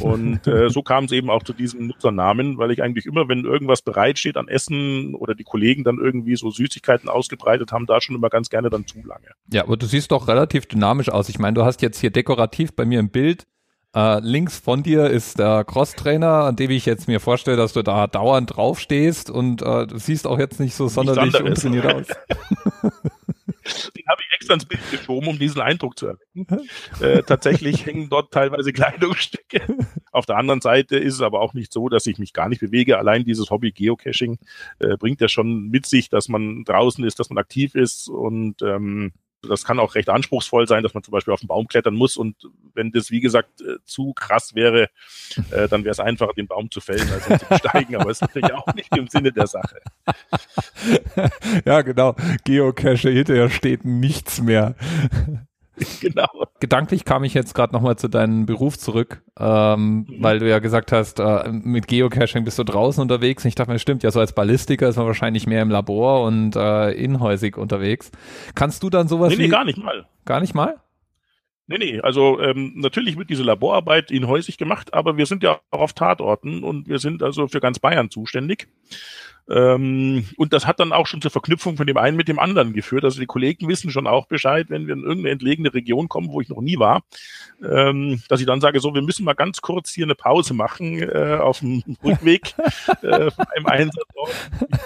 Und 0.00 0.48
äh, 0.48 0.70
so 0.70 0.82
kam 0.82 1.04
es 1.04 1.12
eben 1.12 1.30
auch 1.30 1.44
zu 1.44 1.52
diesem 1.52 1.86
Nutzernamen, 1.86 2.58
weil 2.58 2.72
ich 2.72 2.82
eigentlich 2.82 3.06
immer, 3.06 3.28
wenn 3.28 3.44
irgendwas 3.44 3.80
bereitsteht 3.82 4.36
an 4.36 4.48
Essen 4.48 5.14
oder 5.14 5.36
die 5.36 5.44
Kollegen 5.44 5.84
dann 5.84 5.98
irgendwie 5.98 6.34
so 6.34 6.50
Süßigkeiten 6.50 7.08
ausgebreitet 7.08 7.70
haben, 7.70 7.86
da 7.86 8.00
schon 8.00 8.16
immer 8.16 8.28
ganz 8.28 8.50
gerne 8.50 8.68
dann 8.68 8.88
zu 8.88 8.98
lange. 8.98 9.28
Ja, 9.52 9.62
aber 9.62 9.76
du 9.76 9.86
siehst 9.86 10.10
doch 10.10 10.26
relativ 10.26 10.66
dynamisch 10.66 11.10
aus. 11.10 11.28
Ich 11.28 11.38
meine, 11.38 11.54
du 11.54 11.64
hast 11.64 11.80
jetzt 11.80 12.00
hier 12.00 12.10
dekorativ 12.10 12.74
bei 12.74 12.84
mir 12.84 12.98
im 12.98 13.10
Bild 13.10 13.46
Uh, 13.96 14.20
links 14.22 14.56
von 14.56 14.84
dir 14.84 15.10
ist 15.10 15.40
der 15.40 15.64
Crosstrainer, 15.64 16.44
an 16.44 16.54
dem 16.54 16.70
ich 16.70 16.86
jetzt 16.86 17.08
mir 17.08 17.18
vorstelle, 17.18 17.56
dass 17.56 17.72
du 17.72 17.82
da 17.82 18.06
dauernd 18.06 18.56
draufstehst 18.56 19.30
und 19.30 19.62
uh, 19.62 19.84
du 19.84 19.98
siehst 19.98 20.28
auch 20.28 20.38
jetzt 20.38 20.60
nicht 20.60 20.76
so 20.76 20.86
sonderlich 20.86 21.34
untrainiert 21.40 21.86
aus. 21.86 22.06
Den 23.96 24.04
habe 24.08 24.22
ich 24.22 24.34
extra 24.34 24.54
ins 24.54 24.64
Bild 24.64 24.90
geschoben, 24.90 25.28
um 25.28 25.38
diesen 25.38 25.60
Eindruck 25.60 25.98
zu 25.98 26.06
erwecken. 26.08 26.46
Äh, 27.00 27.22
tatsächlich 27.22 27.86
hängen 27.86 28.08
dort 28.08 28.32
teilweise 28.32 28.72
Kleidungsstücke. 28.72 29.62
Auf 30.12 30.26
der 30.26 30.36
anderen 30.36 30.60
Seite 30.60 30.96
ist 30.96 31.14
es 31.14 31.20
aber 31.20 31.40
auch 31.40 31.54
nicht 31.54 31.72
so, 31.72 31.88
dass 31.88 32.06
ich 32.06 32.18
mich 32.18 32.32
gar 32.32 32.48
nicht 32.48 32.60
bewege. 32.60 32.98
Allein 32.98 33.24
dieses 33.24 33.50
Hobby 33.50 33.72
Geocaching 33.72 34.38
äh, 34.78 34.96
bringt 34.96 35.20
ja 35.20 35.28
schon 35.28 35.68
mit 35.68 35.86
sich, 35.86 36.08
dass 36.08 36.28
man 36.28 36.64
draußen 36.64 37.04
ist, 37.04 37.18
dass 37.18 37.30
man 37.30 37.38
aktiv 37.38 37.74
ist 37.74 38.08
und 38.08 38.62
ähm, 38.62 39.12
das 39.48 39.64
kann 39.64 39.78
auch 39.78 39.94
recht 39.94 40.08
anspruchsvoll 40.08 40.66
sein, 40.66 40.82
dass 40.82 40.94
man 40.94 41.02
zum 41.02 41.12
Beispiel 41.12 41.32
auf 41.32 41.40
den 41.40 41.48
Baum 41.48 41.66
klettern 41.66 41.94
muss 41.94 42.16
und 42.16 42.36
wenn 42.74 42.92
das, 42.92 43.10
wie 43.10 43.20
gesagt, 43.20 43.60
äh, 43.62 43.76
zu 43.84 44.12
krass 44.12 44.54
wäre, 44.54 44.90
äh, 45.50 45.68
dann 45.68 45.84
wäre 45.84 45.92
es 45.92 46.00
einfacher, 46.00 46.32
den 46.34 46.46
Baum 46.46 46.70
zu 46.70 46.80
fällen, 46.80 47.08
als 47.10 47.28
ihn 47.28 47.38
zu 47.38 47.46
besteigen, 47.48 47.96
aber 47.96 48.10
es 48.10 48.20
ist 48.20 48.22
natürlich 48.22 48.52
auch 48.52 48.74
nicht 48.74 48.94
im 48.96 49.08
Sinne 49.08 49.32
der 49.32 49.46
Sache. 49.46 49.80
ja, 51.64 51.82
genau. 51.82 52.16
Geocache, 52.44 53.10
hinterher 53.10 53.50
steht 53.50 53.84
nichts 53.84 54.40
mehr. 54.40 54.74
genau. 56.00 56.28
Gedanklich 56.60 57.04
kam 57.04 57.24
ich 57.24 57.34
jetzt 57.34 57.54
gerade 57.54 57.72
nochmal 57.72 57.96
zu 57.96 58.08
deinem 58.08 58.46
Beruf 58.46 58.78
zurück, 58.78 59.22
ähm, 59.38 60.06
mhm. 60.08 60.22
weil 60.22 60.38
du 60.38 60.48
ja 60.48 60.58
gesagt 60.58 60.92
hast, 60.92 61.20
äh, 61.20 61.50
mit 61.50 61.88
Geocaching 61.88 62.44
bist 62.44 62.58
du 62.58 62.64
draußen 62.64 63.00
unterwegs. 63.02 63.44
Und 63.44 63.48
ich 63.48 63.54
dachte 63.54 63.70
mir, 63.72 63.78
stimmt, 63.78 64.02
ja, 64.02 64.10
so 64.10 64.20
als 64.20 64.32
Ballistiker 64.32 64.88
ist 64.88 64.96
man 64.96 65.06
wahrscheinlich 65.06 65.46
mehr 65.46 65.62
im 65.62 65.70
Labor 65.70 66.24
und 66.24 66.56
äh, 66.56 66.90
inhäusig 66.92 67.56
unterwegs. 67.56 68.10
Kannst 68.54 68.82
du 68.82 68.90
dann 68.90 69.08
sowas 69.08 69.30
nee, 69.30 69.36
nee, 69.36 69.44
wie... 69.44 69.48
gar 69.48 69.64
nicht 69.64 69.78
mal. 69.78 70.06
Gar 70.24 70.40
nicht 70.40 70.54
mal? 70.54 70.76
Nee, 71.70 71.78
nee, 71.78 72.00
also 72.00 72.40
ähm, 72.40 72.72
natürlich 72.74 73.16
wird 73.16 73.30
diese 73.30 73.44
Laborarbeit 73.44 74.10
inhäusig 74.10 74.58
gemacht, 74.58 74.92
aber 74.92 75.16
wir 75.16 75.26
sind 75.26 75.44
ja 75.44 75.60
auch 75.70 75.80
auf 75.80 75.92
Tatorten 75.92 76.64
und 76.64 76.88
wir 76.88 76.98
sind 76.98 77.22
also 77.22 77.46
für 77.46 77.60
ganz 77.60 77.78
Bayern 77.78 78.10
zuständig. 78.10 78.66
Ähm, 79.48 80.26
und 80.36 80.52
das 80.52 80.66
hat 80.66 80.80
dann 80.80 80.92
auch 80.92 81.06
schon 81.06 81.22
zur 81.22 81.30
Verknüpfung 81.30 81.76
von 81.76 81.86
dem 81.86 81.96
einen 81.96 82.16
mit 82.16 82.26
dem 82.26 82.40
anderen 82.40 82.72
geführt. 82.72 83.04
Also 83.04 83.20
die 83.20 83.26
Kollegen 83.26 83.68
wissen 83.68 83.92
schon 83.92 84.08
auch 84.08 84.26
Bescheid, 84.26 84.66
wenn 84.68 84.88
wir 84.88 84.94
in 84.94 85.04
irgendeine 85.04 85.30
entlegene 85.30 85.72
Region 85.72 86.08
kommen, 86.08 86.32
wo 86.32 86.40
ich 86.40 86.48
noch 86.48 86.60
nie 86.60 86.76
war, 86.80 87.04
ähm, 87.62 88.20
dass 88.28 88.40
ich 88.40 88.46
dann 88.46 88.60
sage, 88.60 88.80
so, 88.80 88.92
wir 88.92 89.02
müssen 89.02 89.24
mal 89.24 89.34
ganz 89.34 89.60
kurz 89.60 89.90
hier 89.90 90.06
eine 90.06 90.16
Pause 90.16 90.54
machen 90.54 91.00
äh, 91.00 91.38
auf 91.40 91.60
dem 91.60 91.84
Rückweg 92.02 92.52
äh, 93.02 93.30
von 93.30 93.44
einem 93.54 93.66
Einsatz. 93.66 94.08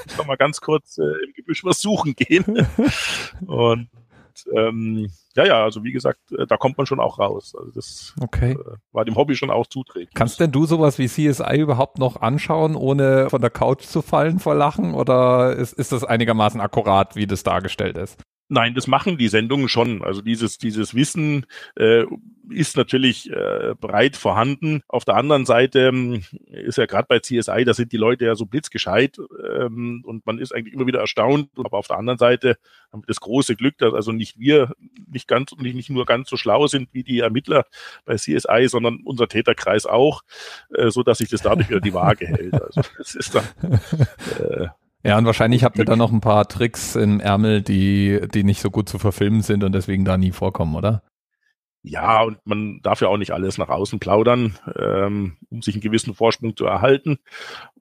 Ich 0.06 0.16
kann 0.18 0.26
mal 0.26 0.36
ganz 0.36 0.60
kurz 0.60 0.98
äh, 0.98 1.24
im 1.24 1.32
Gebüsch 1.32 1.64
was 1.64 1.80
suchen 1.80 2.14
gehen. 2.14 2.66
Und 3.46 3.88
ähm, 4.54 5.08
ja, 5.36 5.46
ja, 5.46 5.64
also 5.64 5.82
wie 5.84 5.92
gesagt, 5.92 6.32
äh, 6.32 6.46
da 6.46 6.56
kommt 6.56 6.78
man 6.78 6.86
schon 6.86 7.00
auch 7.00 7.18
raus. 7.18 7.54
Also 7.58 7.70
das 7.72 8.14
okay. 8.20 8.52
äh, 8.52 8.76
war 8.92 9.04
dem 9.04 9.16
Hobby 9.16 9.34
schon 9.34 9.50
auch 9.50 9.66
zuträglich. 9.66 10.14
Kannst 10.14 10.40
denn 10.40 10.52
du 10.52 10.66
sowas 10.66 10.98
wie 10.98 11.08
CSI 11.08 11.58
überhaupt 11.58 11.98
noch 11.98 12.20
anschauen, 12.20 12.76
ohne 12.76 13.30
von 13.30 13.40
der 13.40 13.50
Couch 13.50 13.82
zu 13.82 14.02
fallen 14.02 14.38
vor 14.38 14.54
Lachen? 14.54 14.94
Oder 14.94 15.56
ist, 15.56 15.72
ist 15.72 15.92
das 15.92 16.04
einigermaßen 16.04 16.60
akkurat, 16.60 17.16
wie 17.16 17.26
das 17.26 17.42
dargestellt 17.42 17.96
ist? 17.98 18.20
Nein, 18.48 18.74
das 18.74 18.86
machen 18.86 19.16
die 19.16 19.28
Sendungen 19.28 19.68
schon. 19.68 20.02
Also 20.02 20.20
dieses, 20.20 20.58
dieses 20.58 20.94
Wissen 20.94 21.46
äh, 21.76 22.04
ist 22.50 22.76
natürlich 22.76 23.30
äh, 23.30 23.74
breit 23.80 24.16
vorhanden. 24.16 24.82
Auf 24.86 25.06
der 25.06 25.16
anderen 25.16 25.46
Seite 25.46 25.88
ähm, 25.88 26.22
ist 26.46 26.76
ja 26.76 26.84
gerade 26.84 27.06
bei 27.08 27.20
CSI, 27.20 27.64
da 27.64 27.72
sind 27.72 27.92
die 27.92 27.96
Leute 27.96 28.26
ja 28.26 28.34
so 28.34 28.44
blitzgescheit 28.44 29.18
ähm, 29.58 30.02
und 30.06 30.26
man 30.26 30.38
ist 30.38 30.54
eigentlich 30.54 30.74
immer 30.74 30.86
wieder 30.86 31.00
erstaunt. 31.00 31.48
Aber 31.56 31.78
auf 31.78 31.86
der 31.86 31.96
anderen 31.96 32.18
Seite 32.18 32.58
haben 32.92 33.02
wir 33.02 33.06
das 33.06 33.20
große 33.20 33.56
Glück, 33.56 33.78
dass 33.78 33.94
also 33.94 34.12
nicht 34.12 34.38
wir 34.38 34.74
nicht 35.10 35.26
ganz 35.26 35.52
nicht, 35.56 35.74
nicht 35.74 35.90
nur 35.90 36.04
ganz 36.04 36.28
so 36.28 36.36
schlau 36.36 36.66
sind 36.66 36.90
wie 36.92 37.02
die 37.02 37.20
Ermittler 37.20 37.64
bei 38.04 38.16
CSI, 38.16 38.66
sondern 38.68 39.00
unser 39.04 39.26
Täterkreis 39.26 39.86
auch, 39.86 40.22
äh, 40.74 40.90
so 40.90 41.02
dass 41.02 41.18
sich 41.18 41.30
das 41.30 41.40
dadurch 41.40 41.70
wieder 41.70 41.80
die 41.80 41.94
Waage 41.94 42.26
hält. 42.26 42.54
Also 42.54 42.82
das 42.98 43.14
ist 43.14 43.34
dann 43.34 43.44
äh, 44.38 44.68
ja, 45.04 45.18
und 45.18 45.26
wahrscheinlich 45.26 45.64
habt 45.64 45.78
ihr 45.78 45.84
da 45.84 45.96
noch 45.96 46.12
ein 46.12 46.20
paar 46.20 46.48
Tricks 46.48 46.96
im 46.96 47.20
Ärmel, 47.20 47.62
die, 47.62 48.20
die 48.32 48.42
nicht 48.42 48.60
so 48.60 48.70
gut 48.70 48.88
zu 48.88 48.98
verfilmen 48.98 49.42
sind 49.42 49.62
und 49.62 49.72
deswegen 49.72 50.04
da 50.04 50.16
nie 50.16 50.32
vorkommen, 50.32 50.74
oder? 50.74 51.02
Ja, 51.86 52.22
und 52.22 52.38
man 52.46 52.80
darf 52.82 53.02
ja 53.02 53.08
auch 53.08 53.18
nicht 53.18 53.32
alles 53.32 53.58
nach 53.58 53.68
außen 53.68 53.98
plaudern, 53.98 54.58
ähm, 54.74 55.36
um 55.50 55.60
sich 55.60 55.74
einen 55.74 55.82
gewissen 55.82 56.14
Vorsprung 56.14 56.56
zu 56.56 56.64
erhalten. 56.64 57.18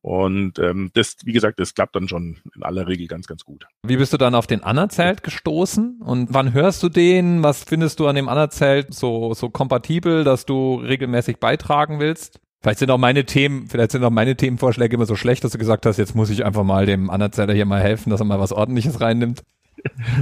Und 0.02 0.60
ähm, 0.60 0.92
das, 0.94 1.16
wie 1.24 1.32
gesagt, 1.32 1.58
das 1.62 1.74
klappt 1.74 1.96
dann 1.96 2.10
schon 2.10 2.42
in 2.54 2.64
aller 2.64 2.86
Regel 2.86 3.08
ganz, 3.08 3.28
ganz 3.28 3.46
gut. 3.46 3.66
Wie 3.88 3.96
bist 3.96 4.12
du 4.12 4.18
dann 4.18 4.36
auf 4.36 4.46
den 4.46 4.62
Anerzelt 4.62 5.24
gestoßen? 5.24 6.02
Und 6.02 6.34
wann 6.34 6.52
hörst 6.52 6.84
du 6.84 6.90
den? 6.90 7.44
Was 7.44 7.64
findest 7.64 8.02
du 8.02 8.08
an 8.08 8.18
dem 8.18 8.28
Anerzelt 8.28 8.94
so, 8.94 9.34
so 9.34 9.50
kompatibel, 9.50 10.26
dass 10.26 10.46
du 10.46 10.76
regelmäßig 10.76 11.38
beitragen 11.38 12.02
willst? 12.02 12.42
Vielleicht 12.64 12.80
sind 12.80 12.90
auch 12.92 12.98
meine 12.98 13.26
Themen, 13.26 13.68
vielleicht 13.68 13.92
sind 13.92 14.06
auch 14.06 14.10
meine 14.10 14.38
Themenvorschläge 14.38 14.96
immer 14.96 15.06
so 15.06 15.18
schlecht, 15.18 15.44
dass 15.44 15.52
du 15.52 15.58
gesagt 15.58 15.86
hast, 15.86 15.98
jetzt 15.98 16.16
muss 16.16 16.30
ich 16.30 16.46
einfach 16.46 16.64
mal 16.64 16.86
dem 16.86 17.10
Anerzähler 17.10 17.54
hier 17.54 17.66
mal 17.66 17.82
helfen, 17.82 18.10
dass 18.10 18.22
er 18.22 18.26
mal 18.26 18.40
was 18.40 18.54
ordentliches 18.54 19.02
reinnimmt. 19.02 19.44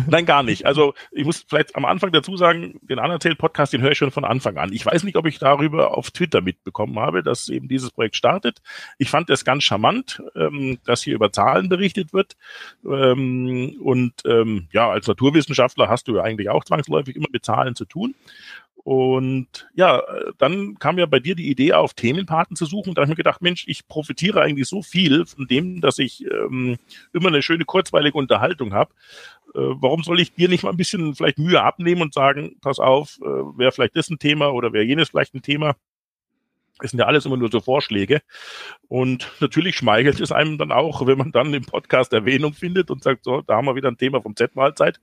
Nein, 0.08 0.26
gar 0.26 0.42
nicht. 0.42 0.66
Also 0.66 0.96
ich 1.12 1.24
muss 1.24 1.46
vielleicht 1.48 1.76
am 1.76 1.86
Anfang 1.86 2.12
dazu 2.12 2.36
sagen, 2.38 2.80
den 2.82 2.98
Anerzählt-Podcast, 2.98 3.74
den 3.74 3.82
höre 3.82 3.92
ich 3.92 3.98
schon 4.00 4.10
von 4.10 4.26
Anfang 4.26 4.58
an. 4.58 4.74
Ich 4.74 4.84
weiß 4.84 5.04
nicht, 5.04 5.18
ob 5.18 5.28
ich 5.28 5.38
darüber 5.38 5.96
auf 5.96 6.10
Twitter 6.10 6.42
mitbekommen 6.42 6.98
habe, 6.98 7.22
dass 7.22 7.48
eben 7.48 7.68
dieses 7.68 7.92
Projekt 7.92 8.16
startet. 8.16 8.60
Ich 8.98 9.12
fand 9.12 9.30
es 9.30 9.46
ganz 9.46 9.64
charmant, 9.64 10.24
ähm, 10.36 10.80
dass 10.86 11.04
hier 11.04 11.14
über 11.14 11.32
Zahlen 11.32 11.70
berichtet 11.70 12.12
wird. 12.12 12.38
Ähm, 12.84 13.76
und 13.84 14.14
ähm, 14.26 14.68
ja, 14.72 14.90
als 14.90 15.06
Naturwissenschaftler 15.06 15.90
hast 15.90 16.08
du 16.08 16.16
ja 16.16 16.24
eigentlich 16.24 16.50
auch 16.50 16.64
zwangsläufig 16.64 17.16
immer 17.16 17.30
mit 17.32 17.46
Zahlen 17.46 17.76
zu 17.76 17.86
tun. 17.86 18.16
Und 18.84 19.70
ja, 19.76 20.02
dann 20.40 20.80
kam 20.80 20.98
ja 20.98 21.06
bei 21.06 21.20
dir 21.20 21.36
die 21.36 21.50
Idee 21.50 21.74
auf, 21.74 21.94
Themenpaten 21.94 22.56
zu 22.56 22.66
suchen. 22.66 22.96
Da 22.96 23.02
habe 23.02 23.06
ich 23.06 23.10
mir 23.10 23.24
gedacht, 23.24 23.42
Mensch, 23.42 23.66
ich 23.68 23.88
profitiere 23.88 24.42
eigentlich 24.42 24.68
so 24.68 24.82
viel 24.82 25.26
von 25.26 25.48
dem, 25.48 25.82
dass 25.82 26.00
ich 26.00 26.26
ähm, 26.26 26.78
immer 27.14 27.28
eine 27.28 27.44
schöne, 27.44 27.66
kurzweilige 27.66 28.18
Unterhaltung 28.18 28.74
habe. 28.74 28.92
Äh, 29.54 29.60
warum 29.60 30.04
soll 30.04 30.20
ich 30.20 30.34
dir 30.34 30.50
nicht 30.50 30.64
mal 30.64 30.72
ein 30.72 30.78
bisschen 30.78 31.14
vielleicht 31.14 31.38
Mühe 31.38 31.62
abnehmen 31.62 32.02
und 32.02 32.14
sagen, 32.14 32.56
pass 32.62 32.80
auf, 32.80 33.20
äh, 33.22 33.26
wäre 33.26 33.72
vielleicht 33.72 33.96
das 33.96 34.10
ein 34.10 34.20
Thema 34.20 34.52
oder 34.52 34.74
wäre 34.74 34.84
jenes 34.86 35.10
vielleicht 35.10 35.36
ein 35.36 35.44
Thema? 35.44 35.76
Es 36.84 36.92
sind 36.92 37.00
ja 37.00 37.06
alles 37.06 37.26
immer 37.26 37.38
nur 37.38 37.52
so 37.52 37.60
Vorschläge. 37.60 38.22
Und 38.88 39.32
natürlich 39.40 39.76
schmeichelt 39.76 40.20
es 40.20 40.32
einem 40.32 40.58
dann 40.58 40.72
auch, 40.72 41.06
wenn 41.06 41.18
man 41.18 41.32
dann 41.32 41.54
im 41.54 41.66
Podcast 41.66 42.14
Erwähnung 42.14 42.54
findet 42.54 42.92
und 42.92 43.04
sagt, 43.04 43.24
so, 43.24 43.42
da 43.42 43.56
haben 43.56 43.66
wir 43.66 43.76
wieder 43.76 43.90
ein 43.90 43.98
Thema 43.98 44.22
vom 44.22 44.36
Z-Mahlzeit. 44.36 45.00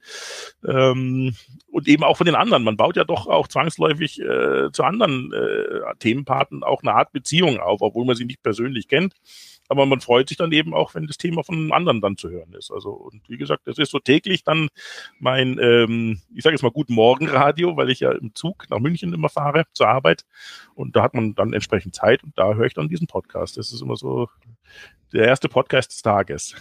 Ähm, 0.67 1.35
und 1.71 1.89
eben 1.89 2.05
auch 2.05 2.17
von 2.17 2.27
den 2.27 2.35
anderen. 2.35 2.65
Man 2.65 2.77
baut 2.77 2.97
ja 2.97 3.05
doch 3.05 3.27
auch 3.27 3.49
zwangsläufig 3.49 4.21
äh, 4.21 4.71
zu 4.73 4.85
anderen 4.85 5.33
äh, 5.33 5.95
Themenparten 5.99 6.63
auch 6.63 6.83
eine 6.83 6.95
Art 6.95 7.13
Beziehung 7.13 7.61
auf, 7.61 7.81
obwohl 7.83 8.05
man 8.05 8.17
sie 8.17 8.25
nicht 8.25 8.43
persönlich 8.43 8.89
kennt 8.89 9.15
aber 9.69 9.87
man 9.87 10.01
freut 10.01 10.29
sich 10.29 10.39
dann 10.39 10.53
eben 10.53 10.75
auch, 10.75 10.95
wenn 10.95 11.07
das 11.07 11.19
Thema 11.19 11.45
von 11.45 11.55
einem 11.55 11.73
anderen 11.73 12.01
dann 12.01 12.17
zu 12.17 12.31
hören 12.31 12.53
ist. 12.55 12.71
Also 12.71 12.91
und 12.91 13.29
wie 13.29 13.37
gesagt, 13.37 13.63
das 13.67 13.79
ist 13.79 13.91
so 13.91 13.99
täglich 13.99 14.45
dann 14.45 14.69
mein, 15.19 15.59
ähm, 15.61 16.21
ich 16.35 16.43
sage 16.43 16.55
jetzt 16.55 16.63
mal 16.63 16.71
Guten 16.71 16.95
Morgen 16.95 17.29
Radio, 17.29 17.77
weil 17.77 17.91
ich 17.91 18.01
ja 18.01 18.13
im 18.13 18.35
Zug 18.35 18.65
nach 18.71 18.79
München 18.79 19.13
immer 19.13 19.29
fahre 19.29 19.65
zur 19.73 19.89
Arbeit 19.89 20.25
und 20.75 20.97
da 20.97 21.03
hat 21.03 21.15
man 21.15 21.35
dann 21.35 21.53
entsprechend 21.53 21.95
Zeit 21.95 22.25
und 22.25 22.33
da 22.37 22.55
höre 22.55 22.67
ich 22.67 22.75
dann 22.75 22.89
diesen 22.89 23.07
Podcast. 23.07 23.57
Das 23.57 23.73
ist 23.73 23.83
immer 23.83 23.97
so 23.97 24.29
der 25.13 25.27
erste 25.27 25.49
Podcast 25.49 25.91
des 25.91 26.03
Tages. 26.03 26.55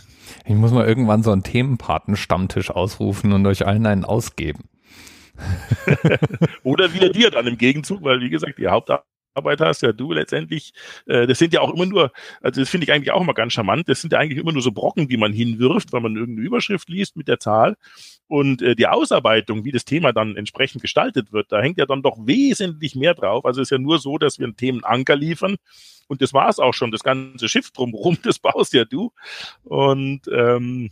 Ich 0.46 0.56
muss 0.56 0.72
mal 0.72 0.88
irgendwann 0.88 1.24
so 1.24 1.32
einen 1.32 1.44
Themenpaten-Stammtisch 1.44 2.72
ausrufen 2.72 3.34
und 3.34 3.46
euch 3.46 3.66
allen 3.66 3.86
einen 3.86 4.06
ausgeben. 4.06 4.70
Oder 6.64 6.94
wieder 6.94 7.10
dir 7.10 7.30
dann 7.30 7.46
im 7.48 7.58
Gegenzug, 7.58 8.04
weil 8.04 8.22
wie 8.22 8.30
gesagt, 8.30 8.58
die 8.58 8.68
Hauptarbeit 8.68 9.06
Arbeit 9.38 9.62
hast, 9.62 9.82
ja 9.84 9.94
du 9.94 10.12
letztendlich, 10.12 10.74
äh, 11.06 11.28
das 11.28 11.40
sind 11.40 11.54
ja 11.54 11.62
auch 11.62 11.74
immer 11.74 11.86
nur, 11.86 12.12
also 12.42 12.62
das 12.62 12.70
finde 12.70 12.86
ich 12.86 12.92
eigentlich 12.92 13.12
auch 13.12 13.22
immer 13.22 13.34
ganz 13.34 13.54
charmant, 13.54 13.88
das 13.88 14.02
sind 14.02 14.14
ja 14.14 14.20
eigentlich 14.20 14.40
immer 14.40 14.52
nur 14.52 14.62
so 14.62 14.72
Brocken, 14.72 15.08
die 15.08 15.18
man 15.18 15.32
hinwirft, 15.32 15.94
weil 15.94 16.02
man 16.02 16.16
irgendeine 16.16 16.46
Überschrift 16.46 16.90
liest 16.90 17.16
mit 17.16 17.28
der 17.28 17.40
Zahl. 17.40 17.76
Und 18.28 18.62
äh, 18.62 18.76
die 18.76 18.88
Ausarbeitung, 18.88 19.64
wie 19.64 19.72
das 19.72 19.86
Thema 19.86 20.12
dann 20.12 20.36
entsprechend 20.36 20.82
gestaltet 20.82 21.32
wird, 21.32 21.52
da 21.52 21.62
hängt 21.62 21.78
ja 21.78 21.86
dann 21.86 22.02
doch 22.02 22.18
wesentlich 22.26 22.96
mehr 22.96 23.14
drauf. 23.14 23.46
Also 23.46 23.62
es 23.62 23.68
ist 23.68 23.72
ja 23.72 23.78
nur 23.78 24.00
so, 24.00 24.18
dass 24.18 24.38
wir 24.40 24.46
einen 24.46 24.58
Themenanker 24.58 25.16
liefern. 25.16 25.56
Und 26.08 26.22
das 26.22 26.34
war 26.34 26.50
es 26.50 26.60
auch 26.60 26.74
schon. 26.74 26.92
Das 26.92 27.04
ganze 27.04 27.48
Schiff 27.48 27.72
drumherum, 27.72 28.18
das 28.24 28.40
baust 28.40 28.74
ja 28.74 28.86
du. 28.86 29.12
Und 29.64 30.22
ähm, 30.32 30.90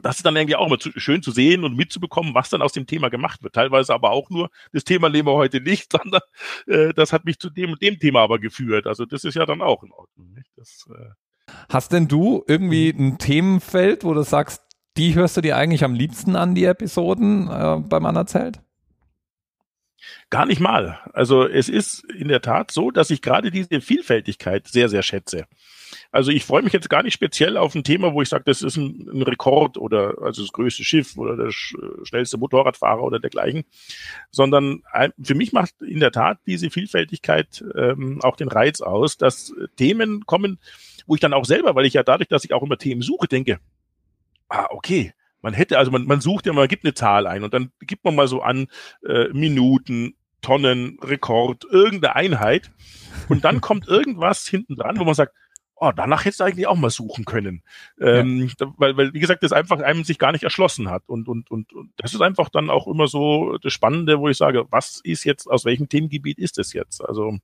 das 0.00 0.16
ist 0.16 0.26
dann 0.26 0.36
irgendwie 0.36 0.56
auch 0.56 0.66
immer 0.66 0.78
zu, 0.78 0.90
schön 0.96 1.22
zu 1.22 1.30
sehen 1.30 1.64
und 1.64 1.76
mitzubekommen, 1.76 2.34
was 2.34 2.50
dann 2.50 2.62
aus 2.62 2.72
dem 2.72 2.86
Thema 2.86 3.10
gemacht 3.10 3.42
wird. 3.42 3.54
Teilweise 3.54 3.92
aber 3.92 4.10
auch 4.10 4.30
nur, 4.30 4.50
das 4.72 4.84
Thema 4.84 5.08
nehmen 5.08 5.28
wir 5.28 5.34
heute 5.34 5.60
nicht, 5.60 5.92
sondern 6.02 6.22
äh, 6.66 6.94
das 6.94 7.12
hat 7.12 7.24
mich 7.24 7.38
zu 7.38 7.50
dem 7.50 7.72
und 7.72 7.82
dem 7.82 7.98
Thema 7.98 8.20
aber 8.20 8.38
geführt. 8.38 8.86
Also 8.86 9.04
das 9.04 9.24
ist 9.24 9.34
ja 9.34 9.46
dann 9.46 9.60
auch 9.62 9.82
in 9.82 9.92
Ordnung. 9.92 10.32
Nicht? 10.34 10.50
Das, 10.56 10.86
äh 10.90 11.10
Hast 11.68 11.92
denn 11.92 12.08
du 12.08 12.44
irgendwie 12.46 12.92
mhm. 12.92 13.06
ein 13.06 13.18
Themenfeld, 13.18 14.04
wo 14.04 14.14
du 14.14 14.22
sagst, 14.22 14.62
die 14.96 15.14
hörst 15.14 15.36
du 15.36 15.40
dir 15.40 15.56
eigentlich 15.56 15.84
am 15.84 15.94
liebsten 15.94 16.36
an, 16.36 16.54
die 16.54 16.64
Episoden 16.64 17.48
äh, 17.48 17.78
beim 17.80 18.06
Anerzählt? 18.06 18.60
Gar 20.32 20.46
nicht 20.46 20.60
mal. 20.60 20.98
Also 21.12 21.46
es 21.46 21.68
ist 21.68 22.10
in 22.10 22.28
der 22.28 22.40
Tat 22.40 22.70
so, 22.70 22.90
dass 22.90 23.10
ich 23.10 23.20
gerade 23.20 23.50
diese 23.50 23.82
Vielfältigkeit 23.82 24.66
sehr, 24.66 24.88
sehr 24.88 25.02
schätze. 25.02 25.44
Also 26.10 26.30
ich 26.30 26.46
freue 26.46 26.62
mich 26.62 26.72
jetzt 26.72 26.88
gar 26.88 27.02
nicht 27.02 27.12
speziell 27.12 27.58
auf 27.58 27.74
ein 27.74 27.84
Thema, 27.84 28.14
wo 28.14 28.22
ich 28.22 28.30
sage, 28.30 28.44
das 28.46 28.62
ist 28.62 28.78
ein, 28.78 29.10
ein 29.12 29.20
Rekord 29.20 29.76
oder 29.76 30.14
also 30.22 30.40
das 30.40 30.52
größte 30.52 30.84
Schiff 30.84 31.18
oder 31.18 31.36
der 31.36 31.50
sch 31.50 31.76
schnellste 32.04 32.38
Motorradfahrer 32.38 33.02
oder 33.02 33.20
dergleichen, 33.20 33.64
sondern 34.30 34.82
für 35.22 35.34
mich 35.34 35.52
macht 35.52 35.82
in 35.82 36.00
der 36.00 36.12
Tat 36.12 36.38
diese 36.46 36.70
Vielfältigkeit 36.70 37.62
ähm, 37.74 38.22
auch 38.22 38.36
den 38.36 38.48
Reiz 38.48 38.80
aus, 38.80 39.18
dass 39.18 39.52
Themen 39.76 40.24
kommen, 40.24 40.58
wo 41.06 41.14
ich 41.14 41.20
dann 41.20 41.34
auch 41.34 41.44
selber, 41.44 41.74
weil 41.74 41.84
ich 41.84 41.92
ja 41.92 42.04
dadurch, 42.04 42.30
dass 42.30 42.44
ich 42.46 42.54
auch 42.54 42.62
immer 42.62 42.78
Themen 42.78 43.02
suche, 43.02 43.28
denke, 43.28 43.58
ah, 44.48 44.64
okay, 44.70 45.12
man 45.42 45.52
hätte, 45.52 45.76
also 45.76 45.90
man, 45.90 46.06
man 46.06 46.22
sucht 46.22 46.46
ja, 46.46 46.54
man 46.54 46.68
gibt 46.68 46.86
eine 46.86 46.94
Zahl 46.94 47.26
ein 47.26 47.44
und 47.44 47.52
dann 47.52 47.70
gibt 47.80 48.02
man 48.04 48.14
mal 48.14 48.28
so 48.28 48.40
an 48.40 48.68
äh, 49.06 49.28
Minuten, 49.34 50.14
Tonnen, 50.42 50.98
Rekord, 51.02 51.64
irgendeine 51.64 52.16
Einheit 52.16 52.70
und 53.28 53.44
dann 53.44 53.60
kommt 53.62 53.88
irgendwas 53.88 54.46
hinten 54.46 54.76
dran, 54.76 54.98
wo 54.98 55.04
man 55.04 55.14
sagt, 55.14 55.32
oh, 55.82 55.90
danach 55.94 56.24
hättest 56.24 56.38
du 56.38 56.44
eigentlich 56.44 56.68
auch 56.68 56.76
mal 56.76 56.90
suchen 56.90 57.24
können. 57.24 57.62
Ähm, 58.00 58.48
ja. 58.60 58.72
weil, 58.76 58.96
weil, 58.96 59.14
wie 59.14 59.18
gesagt, 59.18 59.42
das 59.42 59.52
einfach 59.52 59.80
einem 59.80 60.04
sich 60.04 60.18
gar 60.18 60.30
nicht 60.30 60.44
erschlossen 60.44 60.88
hat. 60.88 61.02
Und, 61.08 61.26
und, 61.28 61.50
und, 61.50 61.72
und 61.72 61.92
das 61.96 62.14
ist 62.14 62.20
einfach 62.20 62.50
dann 62.50 62.70
auch 62.70 62.86
immer 62.86 63.08
so 63.08 63.58
das 63.58 63.72
Spannende, 63.72 64.20
wo 64.20 64.28
ich 64.28 64.36
sage, 64.36 64.66
was 64.70 65.00
ist 65.02 65.24
jetzt, 65.24 65.48
aus 65.48 65.64
welchem 65.64 65.88
Themengebiet 65.88 66.38
ist 66.38 66.58
es 66.58 66.72
jetzt? 66.72 67.04
Also 67.04 67.38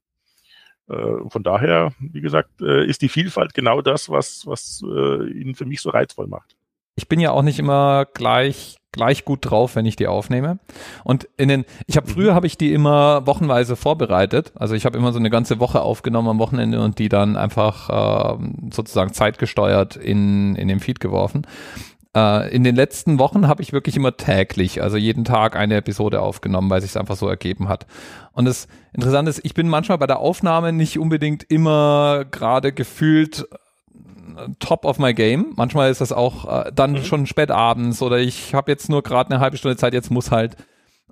äh, 0.88 1.28
von 1.28 1.42
daher, 1.42 1.92
wie 1.98 2.20
gesagt, 2.20 2.60
äh, 2.60 2.86
ist 2.86 3.02
die 3.02 3.08
Vielfalt 3.08 3.54
genau 3.54 3.82
das, 3.82 4.08
was, 4.08 4.46
was 4.46 4.82
äh, 4.84 5.30
ihn 5.30 5.56
für 5.56 5.66
mich 5.66 5.80
so 5.80 5.90
reizvoll 5.90 6.28
macht. 6.28 6.56
Ich 6.98 7.08
bin 7.08 7.20
ja 7.20 7.30
auch 7.30 7.42
nicht 7.42 7.60
immer 7.60 8.06
gleich 8.12 8.76
gleich 8.90 9.24
gut 9.24 9.48
drauf, 9.48 9.76
wenn 9.76 9.86
ich 9.86 9.94
die 9.94 10.08
aufnehme. 10.08 10.58
Und 11.04 11.28
in 11.36 11.48
den, 11.48 11.64
ich 11.86 11.96
habe 11.96 12.08
früher 12.08 12.34
habe 12.34 12.48
ich 12.48 12.58
die 12.58 12.72
immer 12.72 13.24
wochenweise 13.26 13.76
vorbereitet. 13.76 14.50
Also 14.56 14.74
ich 14.74 14.84
habe 14.84 14.98
immer 14.98 15.12
so 15.12 15.20
eine 15.20 15.30
ganze 15.30 15.60
Woche 15.60 15.82
aufgenommen 15.82 16.26
am 16.28 16.38
Wochenende 16.40 16.80
und 16.80 16.98
die 16.98 17.08
dann 17.08 17.36
einfach 17.36 18.38
äh, 18.40 18.44
sozusagen 18.72 19.12
zeitgesteuert 19.12 19.94
in 19.94 20.56
in 20.56 20.66
den 20.66 20.80
Feed 20.80 20.98
geworfen. 20.98 21.46
Äh, 22.16 22.52
in 22.52 22.64
den 22.64 22.74
letzten 22.74 23.20
Wochen 23.20 23.46
habe 23.46 23.62
ich 23.62 23.72
wirklich 23.72 23.96
immer 23.96 24.16
täglich, 24.16 24.82
also 24.82 24.96
jeden 24.96 25.24
Tag 25.24 25.54
eine 25.54 25.76
Episode 25.76 26.20
aufgenommen, 26.20 26.68
weil 26.68 26.80
sich 26.80 26.90
es 26.90 26.96
einfach 26.96 27.16
so 27.16 27.28
ergeben 27.28 27.68
hat. 27.68 27.86
Und 28.32 28.46
das 28.46 28.66
Interessante 28.92 29.30
ist, 29.30 29.44
ich 29.44 29.54
bin 29.54 29.68
manchmal 29.68 29.98
bei 29.98 30.08
der 30.08 30.18
Aufnahme 30.18 30.72
nicht 30.72 30.98
unbedingt 30.98 31.44
immer 31.44 32.24
gerade 32.24 32.72
gefühlt 32.72 33.46
top 34.58 34.84
of 34.84 34.98
my 34.98 35.14
game. 35.14 35.52
Manchmal 35.56 35.90
ist 35.90 36.00
das 36.00 36.12
auch 36.12 36.66
äh, 36.66 36.72
dann 36.74 36.92
mhm. 36.92 37.04
schon 37.04 37.26
spät 37.26 37.50
abends 37.50 38.02
oder 38.02 38.18
ich 38.18 38.54
habe 38.54 38.70
jetzt 38.70 38.88
nur 38.88 39.02
gerade 39.02 39.30
eine 39.30 39.40
halbe 39.40 39.56
Stunde 39.56 39.76
Zeit, 39.76 39.94
jetzt 39.94 40.10
muss 40.10 40.30
halt. 40.30 40.56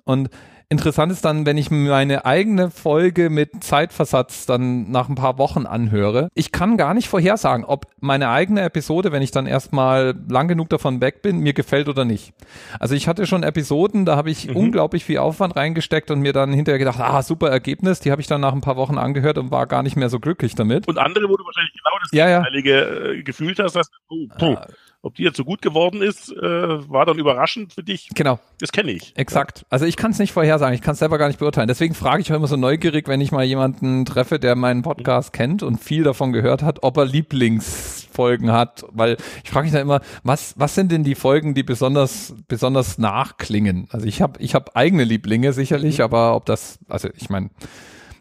Und 0.03 0.29
Interessant 0.69 1.13
ist 1.13 1.23
dann, 1.23 1.45
wenn 1.45 1.57
ich 1.57 1.71
meine 1.71 2.25
eigene 2.25 2.69
Folge 2.71 3.29
mit 3.29 3.63
Zeitversatz 3.63 4.45
dann 4.45 4.91
nach 4.91 5.07
ein 5.07 5.15
paar 5.15 5.37
Wochen 5.37 5.65
anhöre. 5.65 6.27
Ich 6.33 6.51
kann 6.51 6.75
gar 6.75 6.93
nicht 6.93 7.07
vorhersagen, 7.07 7.63
ob 7.63 7.85
meine 8.01 8.27
eigene 8.29 8.63
Episode, 8.63 9.13
wenn 9.13 9.21
ich 9.21 9.31
dann 9.31 9.45
erstmal 9.45 10.13
lang 10.27 10.49
genug 10.49 10.67
davon 10.67 10.99
weg 10.99 11.21
bin, 11.21 11.39
mir 11.39 11.53
gefällt 11.53 11.87
oder 11.87 12.03
nicht. 12.03 12.33
Also 12.81 12.95
ich 12.95 13.07
hatte 13.07 13.25
schon 13.27 13.43
Episoden, 13.43 14.03
da 14.03 14.17
habe 14.17 14.29
ich 14.29 14.49
mhm. 14.49 14.57
unglaublich 14.57 15.05
viel 15.05 15.19
Aufwand 15.19 15.55
reingesteckt 15.55 16.11
und 16.11 16.19
mir 16.19 16.33
dann 16.33 16.51
hinterher 16.51 16.79
gedacht, 16.79 16.99
ah, 16.99 17.21
super 17.21 17.49
Ergebnis, 17.49 18.01
die 18.01 18.11
habe 18.11 18.19
ich 18.19 18.27
dann 18.27 18.41
nach 18.41 18.51
ein 18.51 18.59
paar 18.59 18.75
Wochen 18.75 18.97
angehört 18.97 19.37
und 19.37 19.51
war 19.51 19.67
gar 19.67 19.83
nicht 19.83 19.95
mehr 19.95 20.09
so 20.09 20.19
glücklich 20.19 20.55
damit. 20.55 20.85
Und 20.85 20.97
andere, 20.97 21.29
wo 21.29 21.37
du 21.37 21.45
wahrscheinlich 21.45 21.71
genau 21.71 21.95
das 22.01 22.11
ja, 22.11 22.27
ja. 22.27 22.43
Äh, 22.45 23.23
gefühlt 23.23 23.57
hast, 23.59 23.77
dass, 23.77 23.89
oh, 24.09 24.27
oh. 24.41 24.45
Äh, 24.45 24.57
ob 25.01 25.15
die 25.15 25.23
jetzt 25.23 25.37
so 25.37 25.45
gut 25.45 25.61
geworden 25.61 26.01
ist, 26.01 26.31
äh, 26.31 26.41
war 26.89 27.05
dann 27.05 27.19
überraschend 27.19 27.73
für 27.73 27.83
dich. 27.83 28.09
Genau. 28.15 28.39
Das 28.59 28.71
kenne 28.71 28.91
ich. 28.91 29.13
Exakt. 29.15 29.65
Also 29.69 29.85
ich 29.85 29.95
kann 29.95 30.11
es 30.11 30.19
nicht 30.19 30.33
vorhersagen, 30.33 30.73
ich 30.73 30.81
kann 30.81 30.93
es 30.93 30.99
selber 30.99 31.17
gar 31.17 31.27
nicht 31.27 31.39
beurteilen. 31.39 31.67
Deswegen 31.67 31.93
frage 31.93 32.21
ich 32.21 32.31
auch 32.31 32.35
immer 32.35 32.47
so 32.47 32.57
neugierig, 32.57 33.07
wenn 33.07 33.21
ich 33.21 33.31
mal 33.31 33.43
jemanden 33.43 34.05
treffe, 34.05 34.39
der 34.39 34.55
meinen 34.55 34.81
Podcast 34.81 35.33
mhm. 35.33 35.37
kennt 35.37 35.63
und 35.63 35.77
viel 35.77 36.03
davon 36.03 36.33
gehört 36.33 36.63
hat, 36.63 36.83
ob 36.83 36.97
er 36.97 37.05
Lieblingsfolgen 37.05 38.51
hat. 38.51 38.85
Weil 38.91 39.17
ich 39.43 39.51
frage 39.51 39.65
mich 39.65 39.73
dann 39.73 39.83
immer, 39.83 40.01
was, 40.23 40.55
was 40.57 40.75
sind 40.75 40.91
denn 40.91 41.03
die 41.03 41.15
Folgen, 41.15 41.53
die 41.53 41.63
besonders, 41.63 42.33
besonders 42.47 42.97
nachklingen? 42.97 43.87
Also 43.91 44.07
ich 44.07 44.21
habe 44.21 44.41
ich 44.41 44.55
hab 44.55 44.75
eigene 44.75 45.03
Lieblinge 45.03 45.53
sicherlich, 45.53 45.99
mhm. 45.99 46.05
aber 46.05 46.35
ob 46.35 46.45
das, 46.45 46.79
also 46.89 47.09
ich 47.15 47.29
meine, 47.29 47.51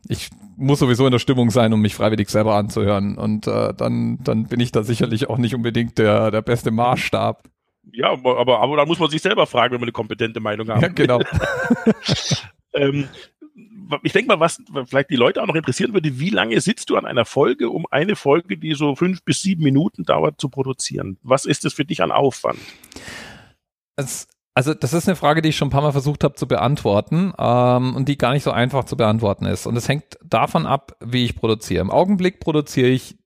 ich 0.09 0.31
muss 0.57 0.79
sowieso 0.79 1.07
in 1.07 1.13
der 1.13 1.19
Stimmung 1.19 1.51
sein, 1.51 1.73
um 1.73 1.81
mich 1.81 1.95
freiwillig 1.95 2.29
selber 2.29 2.57
anzuhören. 2.57 3.19
Und 3.19 3.47
äh, 3.47 3.75
dann, 3.75 4.19
dann 4.25 4.47
bin 4.47 4.61
ich 4.61 4.73
da 4.73 4.83
sicherlich 4.83 5.29
auch 5.29 5.39
nicht 5.39 5.55
unbedingt 5.55 5.99
der, 5.99 6.31
der 6.31 6.43
beste 6.43 6.71
Maßstab. 6.71 7.45
Ja, 7.93 8.11
aber, 8.11 8.39
aber, 8.39 8.77
dann 8.77 8.89
muss 8.89 8.99
man 8.99 9.11
sich 9.11 9.23
selber 9.23 9.47
fragen, 9.47 9.75
wenn 9.75 9.81
man 9.81 9.87
eine 9.87 9.93
kompetente 9.93 10.41
Meinung 10.41 10.69
hat. 10.69 10.83
Ja, 10.83 10.89
genau. 10.89 11.21
ähm, 12.75 13.09
ich 14.03 14.13
denke 14.13 14.29
mal, 14.29 14.41
was 14.41 14.61
vielleicht 14.87 15.11
die 15.11 15.17
Leute 15.17 15.41
auch 15.41 15.47
noch 15.47 15.55
interessieren 15.55 15.95
würde, 15.95 16.19
wie 16.19 16.31
lange 16.31 16.61
sitzt 16.61 16.91
du 16.91 16.97
an 16.97 17.07
einer 17.07 17.25
Folge, 17.25 17.71
um 17.71 17.87
eine 17.91 18.17
Folge, 18.17 18.59
die 18.59 18.75
so 18.75 18.97
fünf 18.97 19.23
bis 19.23 19.43
sieben 19.43 19.63
Minuten 19.63 20.05
dauert, 20.05 20.41
zu 20.41 20.49
produzieren? 20.49 21.19
Was 21.23 21.45
ist 21.45 21.65
das 21.65 21.75
für 21.75 21.85
dich 21.85 22.03
an 22.03 22.11
Aufwand? 22.11 22.59
Es 23.95 24.29
also 24.57 24.73
das 24.73 24.95
ist 24.95 25.07
eine 25.07 25.17
Frage, 25.17 25.43
die 25.43 25.51
ich 25.51 25.57
schon 25.57 25.69
ein 25.69 25.71
paar 25.71 25.83
Mal 25.83 25.93
versucht 25.93 26.25
habe 26.25 26.35
zu 26.35 26.49
beantworten 26.49 27.35
ähm, 27.39 27.95
und 27.95 28.09
die 28.09 28.17
gar 28.17 28.33
nicht 28.33 28.43
so 28.43 28.53
einfach 28.53 28.85
zu 28.85 28.97
beantworten 28.97 29.45
ist. 29.45 29.67
Und 29.67 29.77
es 29.77 29.87
hängt 29.87 30.19
davon 30.25 30.65
ab, 30.65 30.97
wie 31.05 31.27
ich 31.27 31.37
produziere. 31.37 31.83
Im 31.83 31.91
Augenblick 31.91 32.41
produziere 32.41 32.89
ich 32.89 33.19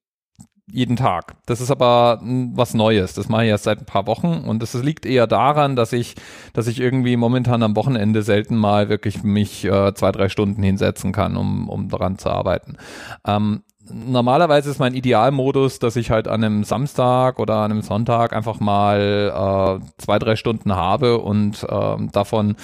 jeden 0.66 0.96
Tag. 0.96 1.36
Das 1.46 1.60
ist 1.60 1.70
aber 1.70 2.20
was 2.20 2.74
Neues. 2.74 3.14
Das 3.14 3.28
mache 3.28 3.44
ich 3.44 3.50
erst 3.50 3.62
seit 3.62 3.78
ein 3.78 3.86
paar 3.86 4.08
Wochen 4.08 4.42
und 4.44 4.60
es 4.60 4.74
liegt 4.74 5.06
eher 5.06 5.28
daran, 5.28 5.76
dass 5.76 5.92
ich, 5.92 6.16
dass 6.52 6.66
ich 6.66 6.80
irgendwie 6.80 7.16
momentan 7.16 7.62
am 7.62 7.76
Wochenende 7.76 8.24
selten 8.24 8.56
mal 8.56 8.88
wirklich 8.88 9.22
mich 9.22 9.64
äh, 9.64 9.94
zwei, 9.94 10.10
drei 10.10 10.28
Stunden 10.28 10.64
hinsetzen 10.64 11.12
kann, 11.12 11.36
um, 11.36 11.68
um 11.68 11.88
daran 11.90 12.18
zu 12.18 12.28
arbeiten. 12.28 12.76
Ähm, 13.24 13.62
normalerweise 13.88 14.70
ist 14.70 14.78
mein 14.78 14.94
Idealmodus, 14.94 15.78
dass 15.78 15.96
ich 15.96 16.10
halt 16.10 16.28
an 16.28 16.44
einem 16.44 16.64
Samstag 16.64 17.38
oder 17.38 17.56
an 17.56 17.70
einem 17.70 17.82
Sonntag 17.82 18.32
einfach 18.32 18.60
mal 18.60 19.80
äh, 19.80 19.84
zwei, 19.98 20.18
drei 20.18 20.36
Stunden 20.36 20.74
habe 20.74 21.18
und 21.18 21.64
äh, 21.64 21.96
davon 22.12 22.56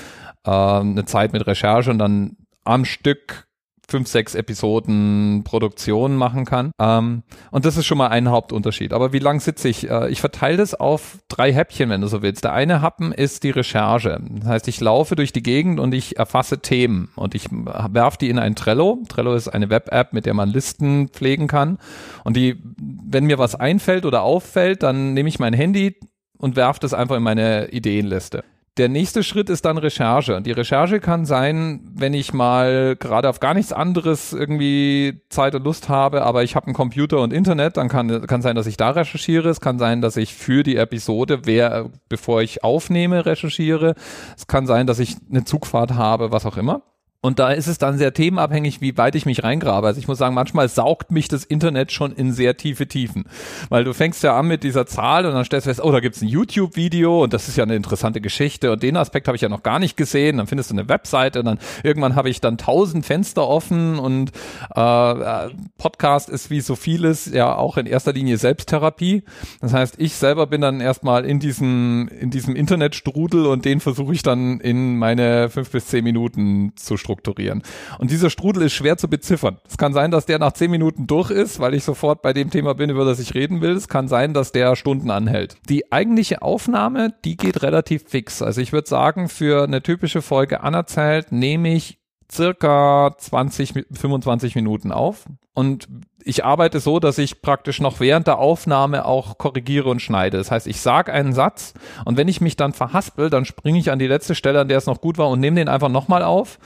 äh, 0.44 0.50
eine 0.50 1.04
Zeit 1.06 1.32
mit 1.32 1.46
Recherche 1.46 1.90
und 1.90 1.98
dann 1.98 2.36
am 2.64 2.84
Stück 2.84 3.45
fünf, 3.88 4.08
sechs 4.08 4.34
Episoden 4.34 5.42
Produktion 5.44 6.16
machen 6.16 6.44
kann. 6.44 6.72
Ähm, 6.80 7.22
und 7.50 7.64
das 7.64 7.76
ist 7.76 7.86
schon 7.86 7.98
mal 7.98 8.08
ein 8.08 8.28
Hauptunterschied. 8.28 8.92
Aber 8.92 9.12
wie 9.12 9.18
lang 9.18 9.40
sitze 9.40 9.68
ich? 9.68 9.88
Äh, 9.88 10.10
ich 10.10 10.20
verteile 10.20 10.56
das 10.56 10.74
auf 10.74 11.18
drei 11.28 11.52
Häppchen, 11.52 11.88
wenn 11.90 12.00
du 12.00 12.08
so 12.08 12.22
willst. 12.22 12.44
Der 12.44 12.52
eine 12.52 12.82
Happen 12.82 13.12
ist 13.12 13.44
die 13.44 13.50
Recherche. 13.50 14.20
Das 14.40 14.48
heißt, 14.48 14.68
ich 14.68 14.80
laufe 14.80 15.16
durch 15.16 15.32
die 15.32 15.42
Gegend 15.42 15.78
und 15.78 15.94
ich 15.94 16.18
erfasse 16.18 16.58
Themen 16.58 17.10
und 17.16 17.34
ich 17.34 17.48
werfe 17.50 18.18
die 18.18 18.28
in 18.28 18.38
ein 18.38 18.56
Trello. 18.56 19.02
Trello 19.08 19.34
ist 19.34 19.48
eine 19.48 19.70
Web-App, 19.70 20.12
mit 20.12 20.26
der 20.26 20.34
man 20.34 20.48
Listen 20.48 21.08
pflegen 21.08 21.46
kann. 21.46 21.78
Und 22.24 22.36
die, 22.36 22.62
wenn 22.76 23.24
mir 23.24 23.38
was 23.38 23.54
einfällt 23.54 24.04
oder 24.04 24.22
auffällt, 24.22 24.82
dann 24.82 25.14
nehme 25.14 25.28
ich 25.28 25.38
mein 25.38 25.52
Handy 25.52 25.96
und 26.38 26.56
werfe 26.56 26.80
das 26.80 26.94
einfach 26.94 27.16
in 27.16 27.22
meine 27.22 27.68
Ideenliste. 27.68 28.44
Der 28.76 28.90
nächste 28.90 29.22
Schritt 29.22 29.48
ist 29.48 29.64
dann 29.64 29.78
Recherche. 29.78 30.42
Die 30.42 30.52
Recherche 30.52 31.00
kann 31.00 31.24
sein, 31.24 31.80
wenn 31.94 32.12
ich 32.12 32.34
mal 32.34 32.94
gerade 32.96 33.30
auf 33.30 33.40
gar 33.40 33.54
nichts 33.54 33.72
anderes 33.72 34.34
irgendwie 34.34 35.22
Zeit 35.30 35.54
und 35.54 35.64
Lust 35.64 35.88
habe, 35.88 36.22
aber 36.22 36.42
ich 36.42 36.56
habe 36.56 36.66
einen 36.66 36.74
Computer 36.74 37.20
und 37.20 37.32
Internet, 37.32 37.78
dann 37.78 37.88
kann, 37.88 38.26
kann 38.26 38.42
sein, 38.42 38.54
dass 38.54 38.66
ich 38.66 38.76
da 38.76 38.90
recherchiere. 38.90 39.48
Es 39.48 39.62
kann 39.62 39.78
sein, 39.78 40.02
dass 40.02 40.18
ich 40.18 40.34
für 40.34 40.62
die 40.62 40.76
Episode, 40.76 41.40
wer, 41.44 41.88
bevor 42.10 42.42
ich 42.42 42.64
aufnehme, 42.64 43.24
recherchiere. 43.24 43.94
Es 44.36 44.46
kann 44.46 44.66
sein, 44.66 44.86
dass 44.86 44.98
ich 44.98 45.16
eine 45.30 45.44
Zugfahrt 45.44 45.94
habe, 45.94 46.30
was 46.30 46.44
auch 46.44 46.58
immer. 46.58 46.82
Und 47.22 47.40
da 47.40 47.50
ist 47.50 47.66
es 47.66 47.78
dann 47.78 47.98
sehr 47.98 48.14
themenabhängig, 48.14 48.80
wie 48.80 48.96
weit 48.96 49.16
ich 49.16 49.26
mich 49.26 49.42
reingrabe. 49.42 49.86
Also 49.88 49.98
ich 49.98 50.06
muss 50.06 50.18
sagen, 50.18 50.34
manchmal 50.34 50.68
saugt 50.68 51.10
mich 51.10 51.26
das 51.26 51.44
Internet 51.44 51.90
schon 51.90 52.12
in 52.12 52.32
sehr 52.32 52.56
tiefe 52.56 52.86
Tiefen. 52.86 53.24
Weil 53.68 53.82
du 53.82 53.92
fängst 53.94 54.22
ja 54.22 54.38
an 54.38 54.46
mit 54.46 54.62
dieser 54.62 54.86
Zahl 54.86 55.26
und 55.26 55.32
dann 55.32 55.44
stellst 55.44 55.66
du 55.66 55.70
fest, 55.70 55.82
oh, 55.82 55.90
da 55.90 55.98
gibt's 55.98 56.22
ein 56.22 56.28
YouTube-Video 56.28 57.24
und 57.24 57.32
das 57.32 57.48
ist 57.48 57.56
ja 57.56 57.64
eine 57.64 57.74
interessante 57.74 58.20
Geschichte 58.20 58.70
und 58.70 58.82
den 58.82 58.96
Aspekt 58.96 59.26
habe 59.26 59.34
ich 59.34 59.42
ja 59.42 59.48
noch 59.48 59.64
gar 59.64 59.80
nicht 59.80 59.96
gesehen. 59.96 60.36
Dann 60.36 60.46
findest 60.46 60.70
du 60.70 60.74
eine 60.74 60.88
Webseite 60.88 61.40
und 61.40 61.46
dann 61.46 61.58
irgendwann 61.82 62.14
habe 62.14 62.30
ich 62.30 62.40
dann 62.40 62.58
tausend 62.58 63.04
Fenster 63.04 63.48
offen 63.48 63.98
und 63.98 64.30
äh, 64.74 65.48
Podcast 65.78 66.28
ist 66.28 66.50
wie 66.50 66.60
so 66.60 66.76
vieles 66.76 67.26
ja 67.26 67.56
auch 67.56 67.76
in 67.76 67.86
erster 67.86 68.12
Linie 68.12 68.38
Selbsttherapie. 68.38 69.24
Das 69.60 69.72
heißt, 69.72 69.96
ich 69.98 70.14
selber 70.14 70.46
bin 70.46 70.60
dann 70.60 70.80
erstmal 70.80 71.24
in 71.24 71.40
diesem, 71.40 72.08
in 72.20 72.30
diesem 72.30 72.54
Internetstrudel 72.54 73.46
und 73.46 73.64
den 73.64 73.80
versuche 73.80 74.12
ich 74.12 74.22
dann 74.22 74.60
in 74.60 74.96
meine 74.96 75.50
fünf 75.50 75.72
bis 75.72 75.86
zehn 75.86 76.04
Minuten 76.04 76.72
zu 76.76 76.96
strukturieren 76.96 77.15
strukturieren. 77.16 77.62
Und 77.98 78.10
dieser 78.10 78.30
Strudel 78.30 78.62
ist 78.64 78.74
schwer 78.74 78.96
zu 78.96 79.08
beziffern. 79.08 79.58
Es 79.68 79.78
kann 79.78 79.92
sein, 79.92 80.10
dass 80.10 80.26
der 80.26 80.38
nach 80.38 80.52
zehn 80.52 80.70
Minuten 80.70 81.06
durch 81.06 81.30
ist, 81.30 81.58
weil 81.58 81.74
ich 81.74 81.84
sofort 81.84 82.22
bei 82.22 82.32
dem 82.32 82.50
Thema 82.50 82.74
bin, 82.74 82.90
über 82.90 83.04
das 83.04 83.18
ich 83.18 83.34
reden 83.34 83.60
will. 83.60 83.72
Es 83.72 83.88
kann 83.88 84.08
sein, 84.08 84.34
dass 84.34 84.52
der 84.52 84.76
Stunden 84.76 85.10
anhält. 85.10 85.56
Die 85.68 85.90
eigentliche 85.92 86.42
Aufnahme, 86.42 87.14
die 87.24 87.36
geht 87.36 87.62
relativ 87.62 88.04
fix. 88.06 88.42
Also 88.42 88.60
ich 88.60 88.72
würde 88.72 88.88
sagen, 88.88 89.28
für 89.28 89.64
eine 89.64 89.82
typische 89.82 90.22
Folge 90.22 90.62
anerzählt 90.62 91.32
nehme 91.32 91.74
ich 91.74 91.98
circa 92.30 93.14
20, 93.16 93.86
25 93.92 94.54
Minuten 94.54 94.92
auf. 94.92 95.26
Und 95.54 95.88
ich 96.22 96.44
arbeite 96.44 96.80
so, 96.80 96.98
dass 96.98 97.18
ich 97.18 97.40
praktisch 97.40 97.80
noch 97.80 98.00
während 98.00 98.26
der 98.26 98.38
Aufnahme 98.38 99.04
auch 99.04 99.38
korrigiere 99.38 99.88
und 99.88 100.02
schneide. 100.02 100.38
Das 100.38 100.50
heißt, 100.50 100.66
ich 100.66 100.80
sage 100.80 101.12
einen 101.12 101.32
Satz 101.32 101.72
und 102.04 102.16
wenn 102.16 102.26
ich 102.26 102.40
mich 102.40 102.56
dann 102.56 102.72
verhaspel, 102.72 103.30
dann 103.30 103.44
springe 103.44 103.78
ich 103.78 103.92
an 103.92 104.00
die 104.00 104.08
letzte 104.08 104.34
Stelle, 104.34 104.60
an 104.60 104.68
der 104.68 104.78
es 104.78 104.86
noch 104.86 105.00
gut 105.00 105.18
war 105.18 105.28
und 105.28 105.38
nehme 105.38 105.56
den 105.56 105.68
einfach 105.68 105.88
nochmal 105.88 106.24
auf 106.24 106.58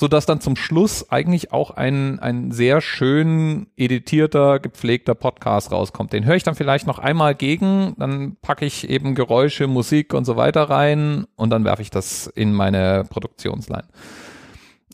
so 0.00 0.06
dass 0.06 0.26
dann 0.26 0.40
zum 0.40 0.54
Schluss 0.54 1.10
eigentlich 1.10 1.52
auch 1.52 1.72
ein, 1.72 2.20
ein 2.20 2.52
sehr 2.52 2.80
schön 2.80 3.66
editierter, 3.76 4.60
gepflegter 4.60 5.16
Podcast 5.16 5.72
rauskommt. 5.72 6.12
Den 6.12 6.24
höre 6.24 6.36
ich 6.36 6.44
dann 6.44 6.54
vielleicht 6.54 6.86
noch 6.86 7.00
einmal 7.00 7.34
gegen, 7.34 7.96
dann 7.98 8.36
packe 8.40 8.64
ich 8.64 8.88
eben 8.88 9.16
Geräusche, 9.16 9.66
Musik 9.66 10.14
und 10.14 10.24
so 10.24 10.36
weiter 10.36 10.70
rein 10.70 11.26
und 11.34 11.50
dann 11.50 11.64
werfe 11.64 11.82
ich 11.82 11.90
das 11.90 12.28
in 12.28 12.52
meine 12.52 13.06
Produktionsline. 13.10 13.88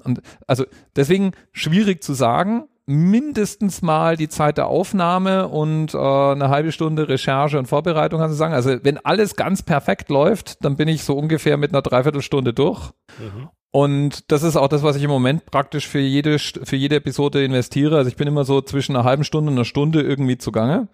Und 0.04 0.22
also 0.46 0.64
deswegen 0.96 1.32
schwierig 1.52 2.02
zu 2.02 2.14
sagen, 2.14 2.64
mindestens 2.86 3.82
mal 3.82 4.16
die 4.16 4.30
Zeit 4.30 4.56
der 4.56 4.68
Aufnahme 4.68 5.48
und 5.48 5.92
äh, 5.92 5.98
eine 5.98 6.48
halbe 6.48 6.72
Stunde 6.72 7.08
Recherche 7.08 7.58
und 7.58 7.66
Vorbereitung, 7.66 8.20
kannst 8.20 8.34
du 8.34 8.38
sagen. 8.38 8.54
Also 8.54 8.82
wenn 8.82 8.96
alles 9.04 9.36
ganz 9.36 9.62
perfekt 9.62 10.08
läuft, 10.08 10.64
dann 10.64 10.76
bin 10.76 10.88
ich 10.88 11.04
so 11.04 11.14
ungefähr 11.14 11.58
mit 11.58 11.72
einer 11.72 11.82
Dreiviertelstunde 11.82 12.54
durch. 12.54 12.90
Mhm. 13.18 13.50
Und 13.74 14.30
das 14.30 14.44
ist 14.44 14.54
auch 14.54 14.68
das, 14.68 14.84
was 14.84 14.94
ich 14.94 15.02
im 15.02 15.10
Moment 15.10 15.46
praktisch 15.46 15.88
für 15.88 15.98
jede, 15.98 16.38
für 16.38 16.76
jede 16.76 16.94
Episode 16.94 17.44
investiere. 17.44 17.96
Also 17.96 18.06
ich 18.06 18.14
bin 18.14 18.28
immer 18.28 18.44
so 18.44 18.60
zwischen 18.60 18.94
einer 18.94 19.04
halben 19.04 19.24
Stunde 19.24 19.50
und 19.50 19.56
einer 19.56 19.64
Stunde 19.64 20.00
irgendwie 20.00 20.38
zugange. 20.38 20.86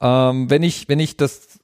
Ähm, 0.00 0.48
wenn 0.48 0.62
ich, 0.62 0.88
wenn 0.88 1.00
ich 1.00 1.18
das, 1.18 1.60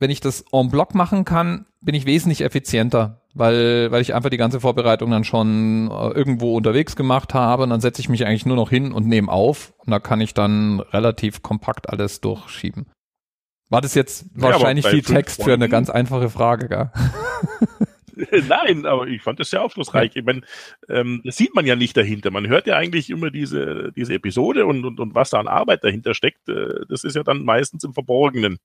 wenn 0.00 0.10
ich 0.10 0.20
das 0.20 0.44
en 0.52 0.68
bloc 0.68 0.94
machen 0.94 1.24
kann, 1.24 1.64
bin 1.80 1.94
ich 1.94 2.04
wesentlich 2.04 2.42
effizienter, 2.42 3.22
weil, 3.32 3.90
weil 3.90 4.02
ich 4.02 4.12
einfach 4.12 4.28
die 4.28 4.36
ganze 4.36 4.60
Vorbereitung 4.60 5.10
dann 5.10 5.24
schon 5.24 5.90
äh, 5.90 6.08
irgendwo 6.10 6.58
unterwegs 6.58 6.94
gemacht 6.94 7.32
habe 7.32 7.62
und 7.62 7.70
dann 7.70 7.80
setze 7.80 8.02
ich 8.02 8.10
mich 8.10 8.26
eigentlich 8.26 8.44
nur 8.44 8.56
noch 8.56 8.68
hin 8.68 8.92
und 8.92 9.06
nehme 9.06 9.32
auf 9.32 9.72
und 9.78 9.92
da 9.92 9.98
kann 9.98 10.20
ich 10.20 10.34
dann 10.34 10.80
relativ 10.80 11.40
kompakt 11.40 11.88
alles 11.88 12.20
durchschieben. 12.20 12.84
War 13.70 13.80
das 13.80 13.94
jetzt 13.94 14.26
ja, 14.36 14.42
wahrscheinlich 14.42 14.86
viel 14.86 15.00
Text 15.00 15.42
für 15.42 15.54
eine 15.54 15.70
ganz 15.70 15.88
einfache 15.88 16.28
Frage, 16.28 16.68
gell? 16.68 16.90
Nein, 18.48 18.86
aber 18.86 19.06
ich 19.06 19.22
fand 19.22 19.40
das 19.40 19.50
sehr 19.50 19.62
aufschlussreich. 19.62 20.12
Ich 20.14 20.24
meine, 20.24 20.42
ähm, 20.88 21.20
das 21.24 21.36
sieht 21.36 21.54
man 21.54 21.66
ja 21.66 21.76
nicht 21.76 21.96
dahinter. 21.96 22.30
Man 22.30 22.48
hört 22.48 22.66
ja 22.66 22.76
eigentlich 22.76 23.10
immer 23.10 23.30
diese, 23.30 23.92
diese 23.96 24.14
Episode 24.14 24.66
und, 24.66 24.84
und, 24.84 25.00
und 25.00 25.14
was 25.14 25.30
da 25.30 25.40
an 25.40 25.48
Arbeit 25.48 25.84
dahinter 25.84 26.14
steckt, 26.14 26.48
äh, 26.48 26.84
das 26.88 27.04
ist 27.04 27.16
ja 27.16 27.22
dann 27.22 27.44
meistens 27.44 27.84
im 27.84 27.94
Verborgenen. 27.94 28.58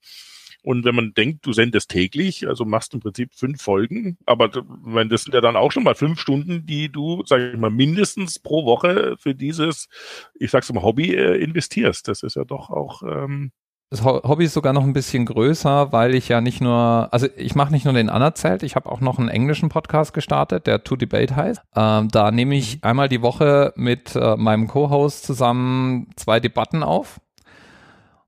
Und 0.64 0.84
wenn 0.86 0.96
man 0.96 1.14
denkt, 1.14 1.46
du 1.46 1.54
sendest 1.54 1.92
täglich, 1.92 2.48
also 2.48 2.66
machst 2.66 2.94
im 2.94 3.00
Prinzip 3.00 3.34
fünf 3.34 3.62
Folgen, 3.62 4.18
aber 4.26 4.52
wenn 4.84 5.08
das 5.08 5.24
sind 5.24 5.34
ja 5.34 5.40
dann 5.40 5.56
auch 5.56 5.72
schon 5.72 5.84
mal 5.84 5.96
fünf 5.96 6.20
Stunden, 6.20 6.66
die 6.66 6.90
du, 6.92 7.24
sag 7.26 7.54
ich 7.54 7.58
mal, 7.58 7.70
mindestens 7.70 8.40
pro 8.40 8.66
Woche 8.66 9.16
für 9.20 9.36
dieses, 9.36 9.88
ich 10.34 10.52
sag's 10.52 10.72
mal, 10.74 10.84
Hobby 10.84 11.14
äh, 11.14 11.38
investierst. 11.42 12.08
Das 12.08 12.24
ist 12.24 12.36
ja 12.36 12.44
doch 12.44 12.70
auch 12.70 13.04
ähm, 13.04 13.52
das 13.90 14.04
Hobby 14.04 14.46
ist 14.46 14.54
sogar 14.54 14.74
noch 14.74 14.84
ein 14.84 14.92
bisschen 14.92 15.26
größer, 15.26 15.94
weil 15.94 16.14
ich 16.14 16.28
ja 16.28 16.42
nicht 16.42 16.60
nur, 16.60 17.08
also 17.12 17.28
ich 17.38 17.56
mache 17.56 17.72
nicht 17.72 17.86
nur 17.86 17.94
den 17.94 18.10
Anerzählt, 18.10 18.64
ich 18.64 18.76
habe 18.76 18.92
auch 18.92 19.00
noch 19.00 19.18
einen 19.18 19.30
englischen 19.30 19.70
Podcast 19.70 20.14
gestartet, 20.14 20.68
der 20.68 20.84
To 20.84 20.98
Debate 20.98 21.36
heißt. 21.36 21.62
Ähm, 21.76 22.10
da 22.10 22.32
nehme 22.32 22.56
ich 22.56 22.76
mhm. 22.76 22.82
einmal 22.82 23.08
die 23.08 23.22
Woche 23.22 23.72
mit 23.78 24.14
äh, 24.16 24.36
meinem 24.36 24.68
Co-Host 24.68 25.26
zusammen 25.26 26.08
zwei 26.18 26.42
Debatten 26.42 26.84
auf. 26.84 27.22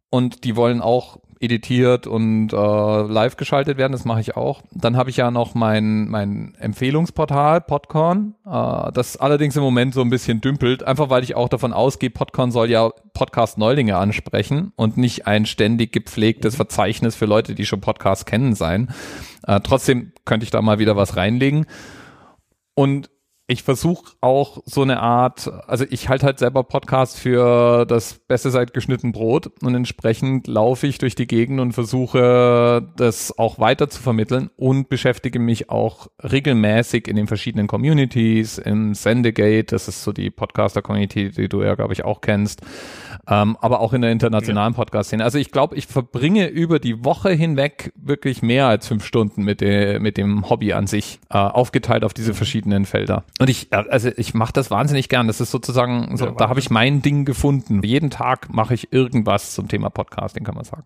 Und 0.09 0.43
die 0.45 0.55
wollen 0.55 0.81
auch 0.81 1.19
editiert 1.39 2.05
und 2.05 2.51
äh, 2.51 2.55
live 2.55 3.37
geschaltet 3.37 3.77
werden. 3.77 3.93
Das 3.93 4.05
mache 4.05 4.19
ich 4.19 4.35
auch. 4.35 4.61
Dann 4.71 4.97
habe 4.97 5.09
ich 5.09 5.17
ja 5.17 5.31
noch 5.31 5.55
mein, 5.55 6.07
mein 6.09 6.55
Empfehlungsportal 6.59 7.61
Podcorn, 7.61 8.35
äh, 8.45 8.91
das 8.91 9.17
allerdings 9.17 9.55
im 9.55 9.63
Moment 9.63 9.93
so 9.93 10.01
ein 10.01 10.09
bisschen 10.09 10.41
dümpelt, 10.41 10.83
einfach 10.83 11.09
weil 11.09 11.23
ich 11.23 11.35
auch 11.35 11.49
davon 11.49 11.71
ausgehe, 11.71 12.09
Podcorn 12.09 12.51
soll 12.51 12.69
ja 12.69 12.89
Podcast-Neulinge 13.13 13.97
ansprechen 13.97 14.73
und 14.75 14.97
nicht 14.97 15.27
ein 15.27 15.45
ständig 15.45 15.93
gepflegtes 15.93 16.55
Verzeichnis 16.55 17.15
für 17.15 17.25
Leute, 17.25 17.55
die 17.55 17.65
schon 17.65 17.81
Podcasts 17.81 18.25
kennen 18.25 18.53
sein. 18.53 18.89
Äh, 19.47 19.61
trotzdem 19.61 20.11
könnte 20.25 20.43
ich 20.43 20.51
da 20.51 20.61
mal 20.61 20.79
wieder 20.79 20.97
was 20.97 21.15
reinlegen. 21.15 21.65
Und 22.75 23.09
ich 23.49 23.63
versuche 23.63 24.13
auch 24.21 24.61
so 24.65 24.83
eine 24.83 24.99
Art, 24.99 25.51
also 25.65 25.83
ich 25.89 26.07
halte 26.07 26.27
halt 26.27 26.37
selber 26.37 26.63
Podcast 26.63 27.17
für 27.17 27.85
das 27.85 28.13
Beste 28.13 28.51
seit 28.51 28.75
geschnitten 28.75 29.11
Brot 29.11 29.49
und 29.63 29.73
entsprechend 29.73 30.45
laufe 30.45 30.85
ich 30.85 30.99
durch 30.99 31.15
die 31.15 31.25
Gegend 31.25 31.59
und 31.59 31.71
versuche 31.71 32.87
das 32.95 33.37
auch 33.39 33.57
weiter 33.57 33.89
zu 33.89 34.03
vermitteln 34.03 34.51
und 34.55 34.87
beschäftige 34.87 35.39
mich 35.39 35.71
auch 35.71 36.09
regelmäßig 36.21 37.07
in 37.07 37.15
den 37.15 37.25
verschiedenen 37.25 37.65
Communities, 37.65 38.59
im 38.59 38.93
Sendegate, 38.93 39.73
das 39.73 39.87
ist 39.87 40.03
so 40.03 40.11
die 40.11 40.29
Podcaster-Community, 40.29 41.31
die 41.31 41.49
du 41.49 41.63
ja, 41.63 41.73
glaube 41.73 41.93
ich, 41.93 42.05
auch 42.05 42.21
kennst, 42.21 42.61
ähm, 43.27 43.57
aber 43.61 43.79
auch 43.79 43.93
in 43.93 44.03
der 44.03 44.11
internationalen 44.11 44.73
ja. 44.73 44.77
Podcast-Szene. 44.77 45.23
Also 45.23 45.39
ich 45.39 45.49
glaube, 45.49 45.75
ich 45.75 45.87
verbringe 45.87 46.47
über 46.49 46.77
die 46.77 47.03
Woche 47.03 47.31
hinweg 47.31 47.93
wirklich 47.95 48.43
mehr 48.43 48.67
als 48.67 48.87
fünf 48.87 49.03
Stunden 49.03 49.43
mit, 49.43 49.59
de, 49.59 49.97
mit 49.97 50.17
dem 50.17 50.47
Hobby 50.51 50.73
an 50.73 50.85
sich, 50.85 51.19
äh, 51.31 51.37
aufgeteilt 51.39 52.03
auf 52.03 52.13
diese 52.13 52.35
verschiedenen 52.35 52.85
Felder. 52.85 53.23
Und 53.39 53.49
ich, 53.49 53.71
also 53.71 54.11
ich 54.17 54.33
mache 54.33 54.51
das 54.51 54.69
wahnsinnig 54.69 55.07
gern. 55.07 55.27
Das 55.27 55.39
ist 55.39 55.51
sozusagen, 55.51 56.17
so, 56.17 56.25
ja, 56.25 56.31
da 56.31 56.49
habe 56.49 56.59
ich 56.59 56.69
mein 56.69 57.01
Ding 57.01 57.23
gefunden. 57.23 57.81
Jeden 57.83 58.09
Tag 58.09 58.53
mache 58.53 58.73
ich 58.73 58.91
irgendwas 58.91 59.53
zum 59.53 59.69
Thema 59.69 59.89
Podcasting, 59.89 60.43
kann 60.43 60.55
man 60.55 60.65
sagen. 60.65 60.83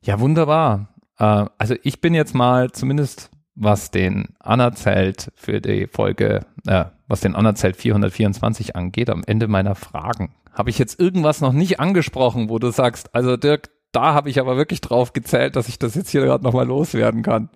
Ja, 0.00 0.20
wunderbar. 0.20 0.94
Äh, 1.18 1.46
also 1.58 1.74
ich 1.82 2.00
bin 2.00 2.14
jetzt 2.14 2.34
mal 2.34 2.70
zumindest, 2.70 3.30
was 3.56 3.90
den 3.90 4.28
Anerzählt 4.38 5.32
für 5.34 5.60
die 5.60 5.88
Folge, 5.88 6.46
äh, 6.66 6.84
was 7.08 7.20
den 7.20 7.34
Anerzählt 7.34 7.76
424 7.76 8.76
angeht, 8.76 9.10
am 9.10 9.24
Ende 9.26 9.48
meiner 9.48 9.74
Fragen. 9.74 10.34
Habe 10.52 10.70
ich 10.70 10.78
jetzt 10.78 11.00
irgendwas 11.00 11.40
noch 11.40 11.52
nicht 11.52 11.80
angesprochen, 11.80 12.48
wo 12.48 12.60
du 12.60 12.70
sagst, 12.70 13.14
also 13.14 13.36
Dirk, 13.36 13.70
da 13.90 14.14
habe 14.14 14.30
ich 14.30 14.38
aber 14.38 14.56
wirklich 14.56 14.80
drauf 14.80 15.12
gezählt, 15.12 15.56
dass 15.56 15.68
ich 15.68 15.80
das 15.80 15.96
jetzt 15.96 16.10
hier 16.10 16.20
gerade 16.20 16.44
nochmal 16.44 16.66
loswerden 16.66 17.22
kann. 17.22 17.48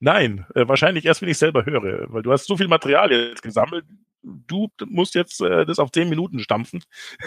Nein, 0.00 0.46
äh, 0.54 0.66
wahrscheinlich 0.66 1.04
erst, 1.04 1.20
wenn 1.20 1.28
ich 1.28 1.36
selber 1.36 1.66
höre, 1.66 2.06
weil 2.12 2.22
du 2.22 2.32
hast 2.32 2.46
so 2.46 2.56
viel 2.56 2.68
Material 2.68 3.12
jetzt 3.12 3.42
gesammelt. 3.42 3.84
Du 4.22 4.68
musst 4.86 5.14
jetzt 5.14 5.40
äh, 5.40 5.64
das 5.64 5.78
auf 5.78 5.92
zehn 5.92 6.08
Minuten 6.08 6.40
stampfen. 6.40 6.82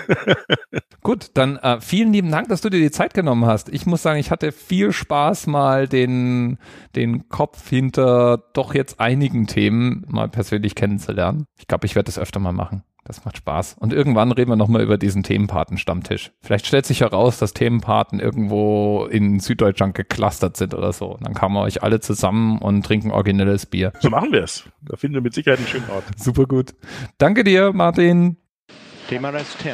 Gut, 1.02 1.32
dann 1.36 1.58
äh, 1.58 1.80
vielen 1.82 2.14
lieben 2.14 2.32
Dank, 2.32 2.50
dass 2.50 2.62
du 2.62 2.70
dir 2.70 2.80
die 2.80 2.92
Zeit 2.92 3.14
genommen 3.14 3.46
hast. 3.46 3.70
Ich 3.70 3.86
muss 3.86 4.02
sagen, 4.02 4.20
ich 4.20 4.32
hatte 4.32 4.52
viel 4.52 4.92
Spaß, 4.92 5.48
mal 5.48 5.88
den, 5.88 6.58
den 6.96 7.30
Kopf 7.30 7.70
hinter 7.70 8.50
doch 8.54 8.74
jetzt 8.74 9.00
einigen 9.00 9.46
Themen 9.48 10.06
mal 10.08 10.30
persönlich 10.30 10.76
kennenzulernen. 10.76 11.46
Ich 11.60 11.68
glaube, 11.68 11.86
ich 11.86 11.96
werde 11.96 12.08
das 12.08 12.20
öfter 12.20 12.40
mal 12.40 12.54
machen. 12.54 12.84
Das 13.06 13.26
macht 13.26 13.36
Spaß. 13.36 13.76
Und 13.80 13.92
irgendwann 13.92 14.32
reden 14.32 14.50
wir 14.50 14.56
nochmal 14.56 14.82
über 14.82 14.98
diesen 14.98 15.24
Themenpaten-Stammtisch. 15.24 16.32
Vielleicht 16.42 16.66
stellt 16.66 16.86
sich 16.86 17.02
heraus, 17.02 17.38
dass 17.38 17.54
Themenpaten 17.54 18.22
irgendwo 18.22 19.06
in 19.06 19.42
Süddeutschland 19.42 19.94
geclustert 19.94 20.56
sind 20.56 20.74
oder 20.74 20.94
so. 20.94 21.08
Und 21.08 21.26
dann 21.26 21.34
kamen 21.34 21.56
wir 21.56 21.62
euch 21.62 21.84
alle 21.84 22.00
zusammen 22.00 22.60
und 22.60 22.86
trinken 22.86 23.12
originelles 23.12 23.66
Bier. 23.66 23.92
So 24.00 24.10
machen 24.10 24.32
wir 24.32 24.44
es. 24.44 24.64
Da 24.84 24.96
finden 24.96 25.16
wir 25.16 25.22
mit 25.22 25.34
Sicherheit 25.34 25.60
einen 25.60 25.68
schönen 25.68 25.90
Ort. 25.90 26.06
Super 26.18 26.46
gut. 26.46 26.74
Danke 27.18 27.44
dir, 27.44 27.74
Martin. 27.74 28.38
Thema 29.10 29.30
Rest 29.30 29.58
10, 29.62 29.74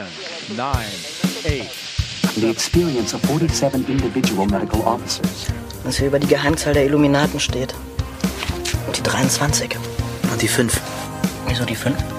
9, 0.58 0.68
8. 0.68 1.90
The 2.36 2.50
experience 2.50 3.14
of 3.14 3.22
47 3.22 3.88
individual 3.90 4.48
medical 4.48 4.82
officers. 4.82 5.48
Was 5.84 5.98
hier 5.98 6.08
über 6.08 6.20
die 6.20 6.28
Geheimzahl 6.28 6.74
der 6.74 6.86
Illuminaten 6.86 7.40
steht. 7.40 7.76
Und 8.88 8.98
die 8.98 9.04
23. 9.04 9.76
Und 10.32 10.42
die 10.42 10.48
5. 10.48 10.82
Wieso 11.48 11.66
die 11.66 11.76
5? 11.76 12.19